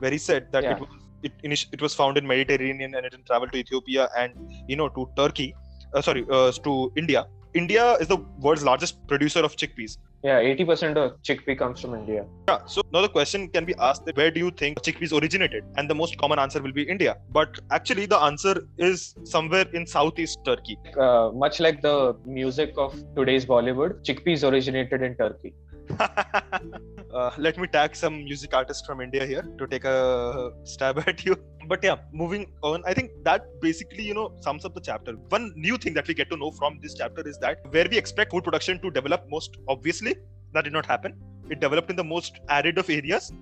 where 0.00 0.10
he 0.10 0.18
said 0.18 0.50
that 0.50 0.64
yeah. 0.64 0.72
it 0.72 0.80
was 0.80 0.88
it, 1.22 1.66
it 1.72 1.82
was 1.82 1.94
found 1.94 2.16
in 2.16 2.26
mediterranean 2.26 2.94
and 2.94 3.06
it 3.06 3.14
traveled 3.26 3.52
to 3.52 3.58
ethiopia 3.58 4.08
and 4.16 4.32
you 4.68 4.76
know 4.76 4.88
to 4.88 5.08
turkey 5.16 5.54
uh, 5.94 6.00
sorry 6.00 6.24
uh, 6.30 6.50
to 6.52 6.92
india 6.96 7.26
India 7.58 7.84
is 8.02 8.06
the 8.06 8.18
world's 8.44 8.62
largest 8.62 8.94
producer 9.08 9.40
of 9.40 9.56
chickpeas. 9.56 9.98
Yeah, 10.22 10.40
80% 10.40 10.96
of 10.96 11.22
chickpea 11.22 11.58
comes 11.58 11.80
from 11.80 11.94
India. 11.94 12.24
Yeah, 12.48 12.58
so 12.66 12.82
now 12.92 13.00
the 13.02 13.08
question 13.08 13.48
can 13.48 13.64
be 13.64 13.74
asked 13.88 14.04
that 14.06 14.16
where 14.16 14.30
do 14.30 14.40
you 14.44 14.50
think 14.50 14.80
chickpeas 14.82 15.12
originated? 15.20 15.64
And 15.76 15.90
the 15.90 15.94
most 15.94 16.18
common 16.18 16.38
answer 16.38 16.60
will 16.62 16.72
be 16.72 16.84
India. 16.94 17.16
But 17.30 17.58
actually, 17.70 18.06
the 18.06 18.18
answer 18.18 18.54
is 18.78 19.14
somewhere 19.24 19.66
in 19.72 19.86
southeast 19.86 20.38
Turkey. 20.44 20.76
Uh, 20.98 21.30
much 21.44 21.60
like 21.60 21.82
the 21.82 22.16
music 22.24 22.74
of 22.76 22.94
today's 23.16 23.46
Bollywood, 23.46 24.04
chickpeas 24.04 24.48
originated 24.48 25.02
in 25.02 25.16
Turkey. 25.16 25.54
Uh, 25.90 27.30
let 27.38 27.58
me 27.58 27.66
tag 27.66 27.96
some 27.96 28.24
music 28.24 28.54
artist 28.54 28.86
from 28.86 29.00
India 29.00 29.24
here 29.26 29.42
to 29.58 29.66
take 29.66 29.84
a 29.84 30.52
stab 30.64 30.98
at 31.06 31.24
you. 31.24 31.36
But 31.66 31.82
yeah, 31.82 31.96
moving 32.12 32.52
on, 32.62 32.82
I 32.86 32.94
think 32.94 33.10
that 33.24 33.46
basically, 33.60 34.04
you 34.04 34.14
know, 34.14 34.36
sums 34.40 34.64
up 34.64 34.74
the 34.74 34.80
chapter. 34.80 35.12
One 35.28 35.52
new 35.56 35.76
thing 35.76 35.94
that 35.94 36.08
we 36.08 36.14
get 36.14 36.30
to 36.30 36.36
know 36.36 36.50
from 36.50 36.78
this 36.82 36.94
chapter 36.94 37.26
is 37.26 37.38
that 37.38 37.58
where 37.70 37.86
we 37.90 37.98
expect 37.98 38.32
food 38.32 38.44
production 38.44 38.80
to 38.82 38.90
develop 38.90 39.24
most 39.28 39.56
obviously, 39.68 40.16
that 40.54 40.64
did 40.64 40.72
not 40.72 40.86
happen. 40.86 41.14
It 41.50 41.60
developed 41.60 41.90
in 41.90 41.96
the 41.96 42.04
most 42.04 42.40
arid 42.48 42.78
of 42.78 42.88
areas 42.90 43.32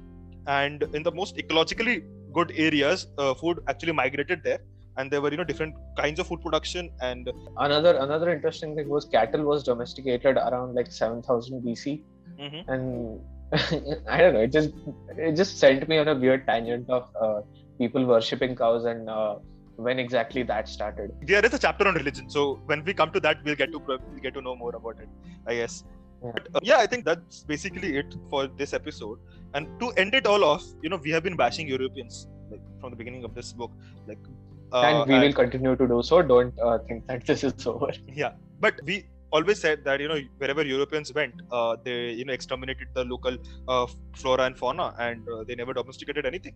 and 0.47 0.83
in 0.95 1.03
the 1.03 1.13
most 1.13 1.37
ecologically 1.37 2.05
good 2.33 2.53
areas, 2.57 3.07
uh, 3.19 3.35
food 3.35 3.61
actually 3.69 3.93
migrated 3.93 4.43
there 4.45 4.61
and 4.97 5.11
there 5.11 5.21
were 5.21 5.31
you 5.31 5.37
know 5.37 5.45
different 5.45 5.75
kinds 5.97 6.19
of 6.19 6.27
food 6.27 6.41
production 6.41 6.91
and 7.01 7.31
another 7.59 7.97
another 7.99 8.31
interesting 8.33 8.75
thing 8.75 8.89
was 8.89 9.05
cattle 9.05 9.45
was 9.45 9.63
domesticated 9.63 10.37
around 10.37 10.75
like 10.75 10.91
7000 10.91 11.63
bc 11.63 12.03
mm-hmm. 12.39 12.71
and 12.71 13.21
I 14.09 14.19
don't 14.19 14.35
know. 14.35 14.41
It 14.41 14.53
just 14.53 14.71
it 15.17 15.33
just 15.33 15.59
sent 15.59 15.89
me 15.89 15.99
on 15.99 16.09
a 16.09 16.15
weird 16.15 16.47
tangent 16.47 16.91
of 16.91 17.09
uh, 17.21 17.43
people 17.79 18.05
worshipping 18.05 18.57
cows 18.57 18.85
and 18.85 19.09
uh, 19.09 19.37
when 19.77 19.99
exactly 19.99 20.43
that 20.45 20.69
started. 20.69 21.13
There 21.23 21.45
is 21.45 21.55
a 21.55 21.59
chapter 21.59 21.87
on 21.87 21.95
religion, 21.95 22.29
so 22.29 22.61
when 22.67 22.85
we 22.85 22.95
come 22.95 23.13
to 23.13 23.21
that, 23.21 23.45
we'll 23.45 23.55
get 23.55 23.73
to 23.73 23.79
we'll 23.79 24.01
get 24.21 24.35
to 24.35 24.41
know 24.41 24.57
more 24.57 24.75
about 24.75 24.99
it. 25.01 25.09
I 25.47 25.55
guess. 25.55 25.85
Yeah. 26.25 26.31
But, 26.33 26.49
uh, 26.55 26.61
yeah, 26.63 26.79
I 26.79 26.87
think 26.87 27.05
that's 27.05 27.45
basically 27.45 27.97
it 27.99 28.15
for 28.31 28.47
this 28.47 28.73
episode. 28.73 29.19
And 29.55 29.69
to 29.81 29.91
end 29.93 30.15
it 30.15 30.27
all 30.27 30.45
off, 30.45 30.65
you 30.83 30.89
know, 30.89 30.97
we 30.97 31.11
have 31.11 31.23
been 31.23 31.37
bashing 31.37 31.69
Europeans 31.69 32.27
like 32.51 32.61
from 32.81 32.91
the 32.91 32.97
beginning 32.97 33.25
of 33.25 33.35
this 33.35 33.53
book, 33.53 33.71
like. 34.07 34.19
Uh, 34.73 34.83
and 34.83 35.09
we 35.09 35.19
will 35.19 35.33
continue 35.33 35.77
to 35.77 35.87
do 35.87 36.03
so. 36.03 36.23
Don't 36.23 36.59
uh, 36.59 36.79
think 36.89 37.07
that 37.07 37.25
this 37.25 37.45
is 37.45 37.67
over. 37.67 37.93
Yeah, 38.13 38.33
but 38.61 38.81
we 38.85 39.07
always 39.37 39.59
said 39.65 39.85
that 39.87 40.01
you 40.03 40.09
know 40.13 40.21
wherever 40.43 40.63
Europeans 40.75 41.13
went, 41.19 41.35
uh, 41.59 41.77
they 41.87 41.99
you 42.19 42.25
know 42.27 42.35
exterminated 42.39 42.89
the 42.99 43.05
local 43.13 43.37
uh, 43.69 43.87
flora 44.21 44.45
and 44.49 44.57
fauna, 44.63 44.87
and 45.07 45.29
uh, 45.29 45.45
they 45.49 45.57
never 45.63 45.75
domesticated 45.81 46.27
anything. 46.33 46.55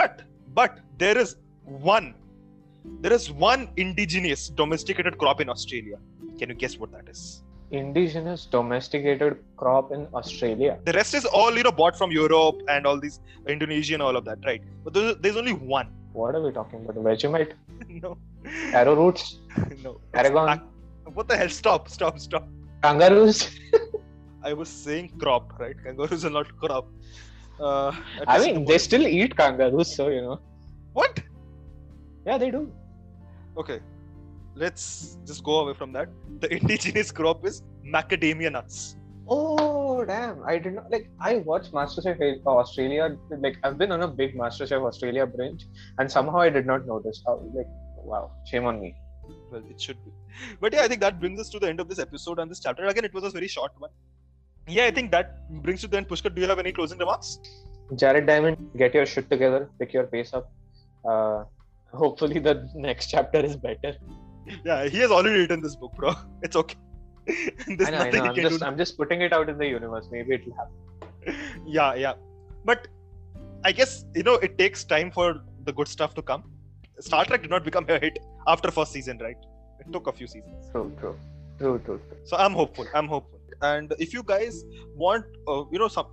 But 0.00 0.22
but 0.60 0.80
there 1.04 1.18
is 1.24 1.36
one, 1.64 2.14
there 3.04 3.14
is 3.20 3.30
one 3.30 3.62
indigenous 3.76 4.48
domesticated 4.62 5.16
crop 5.22 5.40
in 5.40 5.48
Australia. 5.56 5.98
Can 6.38 6.48
you 6.50 6.58
guess 6.64 6.76
what 6.82 6.92
that 6.92 7.08
is? 7.14 7.42
Indigenous 7.70 8.40
domesticated 8.54 9.38
crop 9.56 9.92
in 9.96 10.06
Australia. 10.20 10.72
The 10.84 10.92
rest 11.00 11.14
is 11.20 11.24
all 11.24 11.56
you 11.56 11.64
know 11.68 11.72
bought 11.82 11.96
from 12.02 12.10
Europe 12.20 12.60
and 12.68 12.86
all 12.86 13.00
these 13.06 13.20
Indonesia 13.46 13.94
and 13.98 14.02
all 14.08 14.16
of 14.16 14.24
that, 14.30 14.38
right? 14.44 14.62
But 14.84 14.94
there's, 14.94 15.16
there's 15.16 15.38
only 15.44 15.54
one. 15.76 15.88
What 16.12 16.34
are 16.34 16.42
we 16.46 16.52
talking 16.52 16.80
about? 16.84 16.96
Vegemite, 17.06 17.52
no, 18.02 18.18
arrowroots, 18.80 19.36
no. 19.84 20.00
Aragon, 20.12 20.60
What 21.14 21.28
the 21.28 21.36
hell? 21.36 21.48
Stop! 21.48 21.88
Stop! 21.88 22.18
Stop! 22.18 22.48
kangaroos. 22.82 23.38
I 24.42 24.52
was 24.52 24.68
saying 24.68 25.12
crop, 25.18 25.58
right? 25.58 25.76
Kangaroos 25.84 26.24
are 26.24 26.30
not 26.38 26.56
crop. 26.58 26.88
Uh, 27.60 27.92
I 28.26 28.38
mean, 28.40 28.64
they 28.64 28.78
still 28.78 29.06
eat 29.06 29.36
kangaroos, 29.36 29.94
so 29.94 30.08
you 30.08 30.22
know. 30.22 30.40
What? 30.92 31.20
Yeah, 32.26 32.38
they 32.38 32.50
do. 32.50 32.70
Okay, 33.56 33.80
let's 34.54 35.18
just 35.26 35.44
go 35.44 35.60
away 35.60 35.74
from 35.74 35.92
that. 35.92 36.08
The 36.40 36.52
indigenous 36.56 37.12
crop 37.12 37.46
is 37.46 37.62
macadamia 37.84 38.52
nuts. 38.52 38.96
Oh 39.28 40.04
damn! 40.04 40.42
I 40.44 40.58
did 40.58 40.74
not 40.74 40.90
like. 40.90 41.08
I 41.20 41.36
watched 41.50 41.72
MasterChef 41.72 42.44
Australia. 42.44 43.16
Like 43.30 43.58
I've 43.62 43.78
been 43.78 43.92
on 43.92 44.02
a 44.02 44.08
big 44.08 44.34
MasterChef 44.36 44.84
Australia 44.90 45.26
binge, 45.26 45.68
and 45.98 46.10
somehow 46.10 46.40
I 46.40 46.50
did 46.50 46.66
not 46.66 46.86
notice. 46.86 47.22
How, 47.26 47.36
like, 47.54 47.70
wow, 48.12 48.32
shame 48.46 48.64
on 48.64 48.80
me. 48.80 48.96
Well, 49.50 49.62
it 49.68 49.80
should 49.80 50.02
be. 50.04 50.12
But 50.60 50.72
yeah, 50.72 50.82
I 50.82 50.88
think 50.88 51.00
that 51.00 51.20
brings 51.20 51.40
us 51.40 51.48
to 51.50 51.58
the 51.58 51.68
end 51.68 51.80
of 51.80 51.88
this 51.88 51.98
episode 51.98 52.38
and 52.38 52.50
this 52.50 52.60
chapter. 52.60 52.86
Again, 52.86 53.04
it 53.04 53.14
was 53.14 53.24
a 53.24 53.30
very 53.30 53.48
short 53.48 53.72
one. 53.78 53.90
Yeah, 54.68 54.84
I 54.84 54.90
think 54.90 55.10
that 55.10 55.48
brings 55.62 55.82
you 55.82 55.88
to 55.88 55.92
the 55.92 55.96
end. 55.98 56.08
Pushkar, 56.08 56.34
do 56.34 56.40
you 56.40 56.48
have 56.48 56.58
any 56.58 56.72
closing 56.72 56.98
remarks? 56.98 57.38
Jared 57.96 58.26
Diamond, 58.26 58.70
get 58.76 58.94
your 58.94 59.06
shit 59.06 59.28
together, 59.28 59.70
pick 59.78 59.92
your 59.92 60.04
pace 60.04 60.32
up. 60.32 60.50
Uh, 61.04 61.44
hopefully, 61.92 62.38
the 62.38 62.68
next 62.74 63.08
chapter 63.10 63.40
is 63.40 63.56
better. 63.56 63.96
Yeah, 64.64 64.88
he 64.88 64.98
has 64.98 65.10
already 65.10 65.40
written 65.40 65.60
this 65.60 65.76
book, 65.76 65.92
bro. 65.96 66.14
It's 66.42 66.56
okay. 66.56 66.76
There's 67.26 67.88
I 67.88 67.90
know, 67.90 67.98
I 67.98 68.10
nothing 68.10 68.12
know. 68.12 68.22
he 68.22 68.28
I'm 68.28 68.34
can 68.34 68.42
just, 68.44 68.60
do. 68.60 68.66
I'm 68.66 68.78
just 68.78 68.96
putting 68.96 69.20
it 69.20 69.32
out 69.32 69.48
in 69.48 69.58
the 69.58 69.66
universe. 69.66 70.08
Maybe 70.10 70.34
it'll 70.34 70.54
happen. 70.54 70.74
yeah 71.66 71.94
yeah 71.94 72.14
but 72.64 72.88
i 73.64 73.72
guess 73.72 74.04
you 74.14 74.22
know 74.22 74.34
it 74.34 74.58
takes 74.58 74.84
time 74.84 75.10
for 75.10 75.42
the 75.64 75.72
good 75.72 75.88
stuff 75.88 76.14
to 76.14 76.22
come 76.22 76.42
star 77.00 77.24
trek 77.24 77.42
did 77.42 77.50
not 77.50 77.64
become 77.64 77.84
a 77.88 77.98
hit 77.98 78.18
after 78.46 78.70
first 78.70 78.92
season 78.92 79.18
right? 79.18 79.36
It 79.80 79.92
took 79.92 80.06
a 80.06 80.12
few 80.12 80.26
seasons. 80.26 80.70
True, 80.70 80.92
true, 81.00 81.18
true, 81.58 81.78
true. 81.84 82.00
true. 82.08 82.18
so 82.24 82.36
i'm 82.36 82.52
hopeful 82.52 82.86
i'm 82.94 83.08
hopeful. 83.08 83.38
And 83.62 83.94
if 84.00 84.12
you 84.12 84.22
guys 84.24 84.64
want 84.96 85.24
uh, 85.46 85.64
you 85.70 85.78
know 85.78 85.88
some 85.88 86.06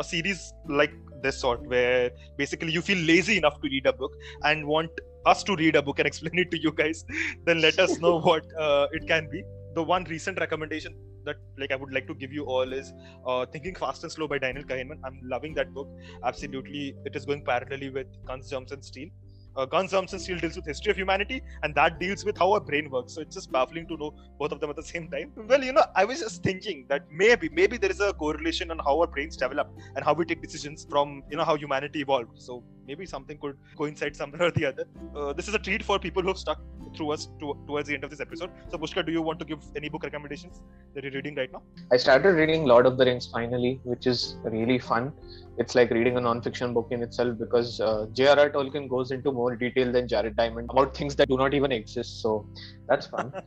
a 0.00 0.04
series 0.04 0.52
like 0.68 0.92
this 1.22 1.38
sort 1.40 1.66
where 1.66 2.10
basically 2.36 2.72
you 2.72 2.82
feel 2.82 2.98
lazy 2.98 3.36
enough 3.36 3.60
to 3.60 3.68
read 3.68 3.86
a 3.86 3.92
book 3.92 4.12
and 4.44 4.66
want 4.66 4.90
us 5.24 5.42
to 5.42 5.56
read 5.56 5.76
a 5.76 5.82
book 5.82 5.98
and 5.98 6.06
explain 6.12 6.38
it 6.38 6.50
to 6.50 6.60
you 6.60 6.72
guys 6.72 7.04
then 7.44 7.60
let 7.60 7.78
us 7.78 7.98
know 7.98 8.18
what 8.20 8.44
uh, 8.58 8.86
it 8.92 9.06
can 9.06 9.28
be. 9.30 9.42
The 9.74 9.82
one 9.82 10.04
recent 10.04 10.38
recommendation 10.40 10.94
that 11.24 11.36
like 11.58 11.72
i 11.72 11.76
would 11.76 11.92
like 11.92 12.06
to 12.06 12.14
give 12.14 12.32
you 12.32 12.44
all 12.44 12.72
is 12.72 12.92
uh, 13.26 13.44
thinking 13.46 13.74
fast 13.74 14.04
and 14.04 14.12
slow 14.12 14.28
by 14.28 14.38
daniel 14.38 14.64
kahneman. 14.64 14.98
I'm 15.04 15.18
loving 15.22 15.54
that 15.54 15.74
book. 15.74 15.88
Absolutely 16.24 16.94
it 17.04 17.16
is 17.16 17.26
going 17.26 17.44
parallelly 17.44 17.92
with 17.92 18.06
guns 18.26 18.48
germs 18.50 18.72
and 18.72 18.84
steel 18.84 19.08
uh, 19.56 19.64
guns 19.64 19.92
germs 19.92 20.12
and 20.12 20.20
steel 20.20 20.38
deals 20.38 20.56
with 20.56 20.66
history 20.66 20.90
of 20.90 20.96
humanity 20.96 21.42
and 21.62 21.74
that 21.74 21.98
deals 21.98 22.24
with 22.24 22.36
how 22.38 22.52
our 22.52 22.60
brain 22.60 22.90
works. 22.90 23.14
So 23.14 23.20
it's 23.20 23.34
just 23.34 23.50
baffling 23.50 23.86
to 23.88 23.96
know 23.96 24.14
both 24.38 24.52
of 24.52 24.60
them 24.60 24.70
at 24.70 24.76
the 24.76 24.82
same 24.82 25.10
time. 25.10 25.32
Well 25.36 25.62
you 25.62 25.72
know 25.72 25.84
i 25.94 26.04
was 26.04 26.20
just 26.20 26.42
thinking 26.42 26.84
that 26.88 27.04
maybe 27.10 27.48
maybe 27.60 27.76
there 27.76 27.90
is 27.90 28.00
a 28.00 28.12
correlation 28.12 28.70
on 28.70 28.78
how 28.78 29.00
our 29.00 29.06
brains 29.06 29.36
develop 29.36 29.68
and 29.94 30.04
how 30.04 30.14
we 30.14 30.24
take 30.24 30.42
decisions 30.42 30.86
from 30.90 31.22
you 31.30 31.36
know 31.36 31.44
how 31.44 31.56
humanity 31.56 32.00
evolved. 32.00 32.40
So 32.48 32.62
maybe 32.86 33.06
something 33.06 33.38
could 33.38 33.56
coincide 33.76 34.16
somewhere 34.16 34.42
or 34.48 34.50
the 34.50 34.66
other. 34.66 34.84
Uh, 35.14 35.32
this 35.32 35.48
is 35.48 35.54
a 35.54 35.58
treat 35.58 35.82
for 35.82 35.98
people 35.98 36.22
who've 36.22 36.38
stuck 36.38 36.60
through 36.96 37.10
us 37.12 37.28
to, 37.40 37.56
towards 37.66 37.88
the 37.88 37.94
end 37.94 38.04
of 38.04 38.10
this 38.10 38.20
episode. 38.20 38.50
So 38.70 38.78
pushkar 38.78 39.04
do 39.06 39.12
you 39.12 39.22
want 39.22 39.38
to 39.40 39.44
give 39.44 39.58
any 39.76 39.88
book 39.88 40.04
recommendations 40.04 40.60
that 40.94 41.04
you're 41.04 41.12
reading 41.12 41.34
right 41.34 41.52
now? 41.52 41.62
I 41.92 41.96
started 41.96 42.32
reading 42.32 42.64
Lord 42.64 42.86
of 42.86 42.96
the 42.98 43.04
Rings 43.04 43.26
finally, 43.26 43.80
which 43.84 44.06
is 44.06 44.36
really 44.44 44.78
fun. 44.78 45.12
It's 45.58 45.74
like 45.74 45.90
reading 45.90 46.16
a 46.16 46.20
non-fiction 46.20 46.74
book 46.74 46.88
in 46.90 47.02
itself 47.02 47.38
because 47.38 47.80
uh, 47.80 48.06
J.R.R. 48.12 48.50
Tolkien 48.50 48.88
goes 48.88 49.10
into 49.10 49.32
more 49.32 49.56
detail 49.56 49.90
than 49.92 50.06
Jared 50.08 50.36
Diamond 50.36 50.70
about 50.70 50.96
things 50.96 51.16
that 51.16 51.28
do 51.28 51.36
not 51.36 51.54
even 51.54 51.72
exist. 51.72 52.22
So 52.22 52.46
that's 52.88 53.06
fun. 53.06 53.32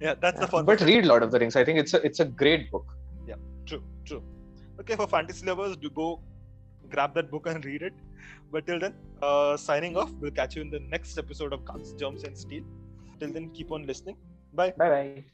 yeah 0.00 0.14
that's 0.20 0.40
the 0.40 0.46
fun 0.46 0.64
but 0.64 0.80
read 0.80 1.04
Lord 1.06 1.22
of 1.22 1.30
the 1.30 1.38
Rings. 1.38 1.56
I 1.56 1.64
think 1.64 1.78
it's 1.78 1.94
a 1.94 2.04
it's 2.06 2.20
a 2.20 2.24
great 2.24 2.70
book. 2.70 2.86
Yeah, 3.26 3.40
true, 3.66 3.82
true. 4.04 4.22
Okay, 4.80 4.96
for 4.96 5.06
fantasy 5.06 5.46
lovers, 5.46 5.76
do 5.76 5.90
go 5.90 6.20
grab 6.90 7.14
that 7.14 7.30
book 7.30 7.46
and 7.46 7.64
read 7.64 7.82
it. 7.82 7.94
But 8.50 8.66
till 8.66 8.78
then, 8.78 8.94
uh, 9.22 9.56
signing 9.56 9.96
off. 9.96 10.10
We'll 10.20 10.30
catch 10.30 10.56
you 10.56 10.62
in 10.62 10.70
the 10.70 10.80
next 10.80 11.18
episode 11.18 11.52
of 11.52 11.64
Guns, 11.64 11.92
Germs, 11.94 12.24
and 12.24 12.36
Steel. 12.36 12.64
Till 13.20 13.32
then, 13.32 13.50
keep 13.50 13.70
on 13.72 13.86
listening. 13.86 14.16
Bye. 14.52 14.72
Bye 14.76 14.88
bye. 14.96 15.24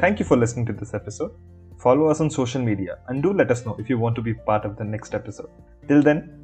Thank 0.00 0.20
you 0.20 0.24
for 0.24 0.36
listening 0.36 0.64
to 0.66 0.72
this 0.72 0.94
episode. 0.94 1.32
Follow 1.80 2.06
us 2.06 2.20
on 2.20 2.30
social 2.30 2.62
media 2.62 2.98
and 3.08 3.20
do 3.20 3.32
let 3.32 3.50
us 3.50 3.66
know 3.66 3.74
if 3.80 3.88
you 3.88 3.98
want 3.98 4.14
to 4.14 4.22
be 4.22 4.32
part 4.32 4.64
of 4.64 4.76
the 4.76 4.84
next 4.84 5.12
episode. 5.12 5.50
Till 5.88 6.02
then, 6.02 6.38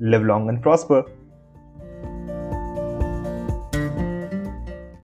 live 0.00 0.22
long 0.22 0.48
and 0.48 0.62
prosper. 0.62 1.04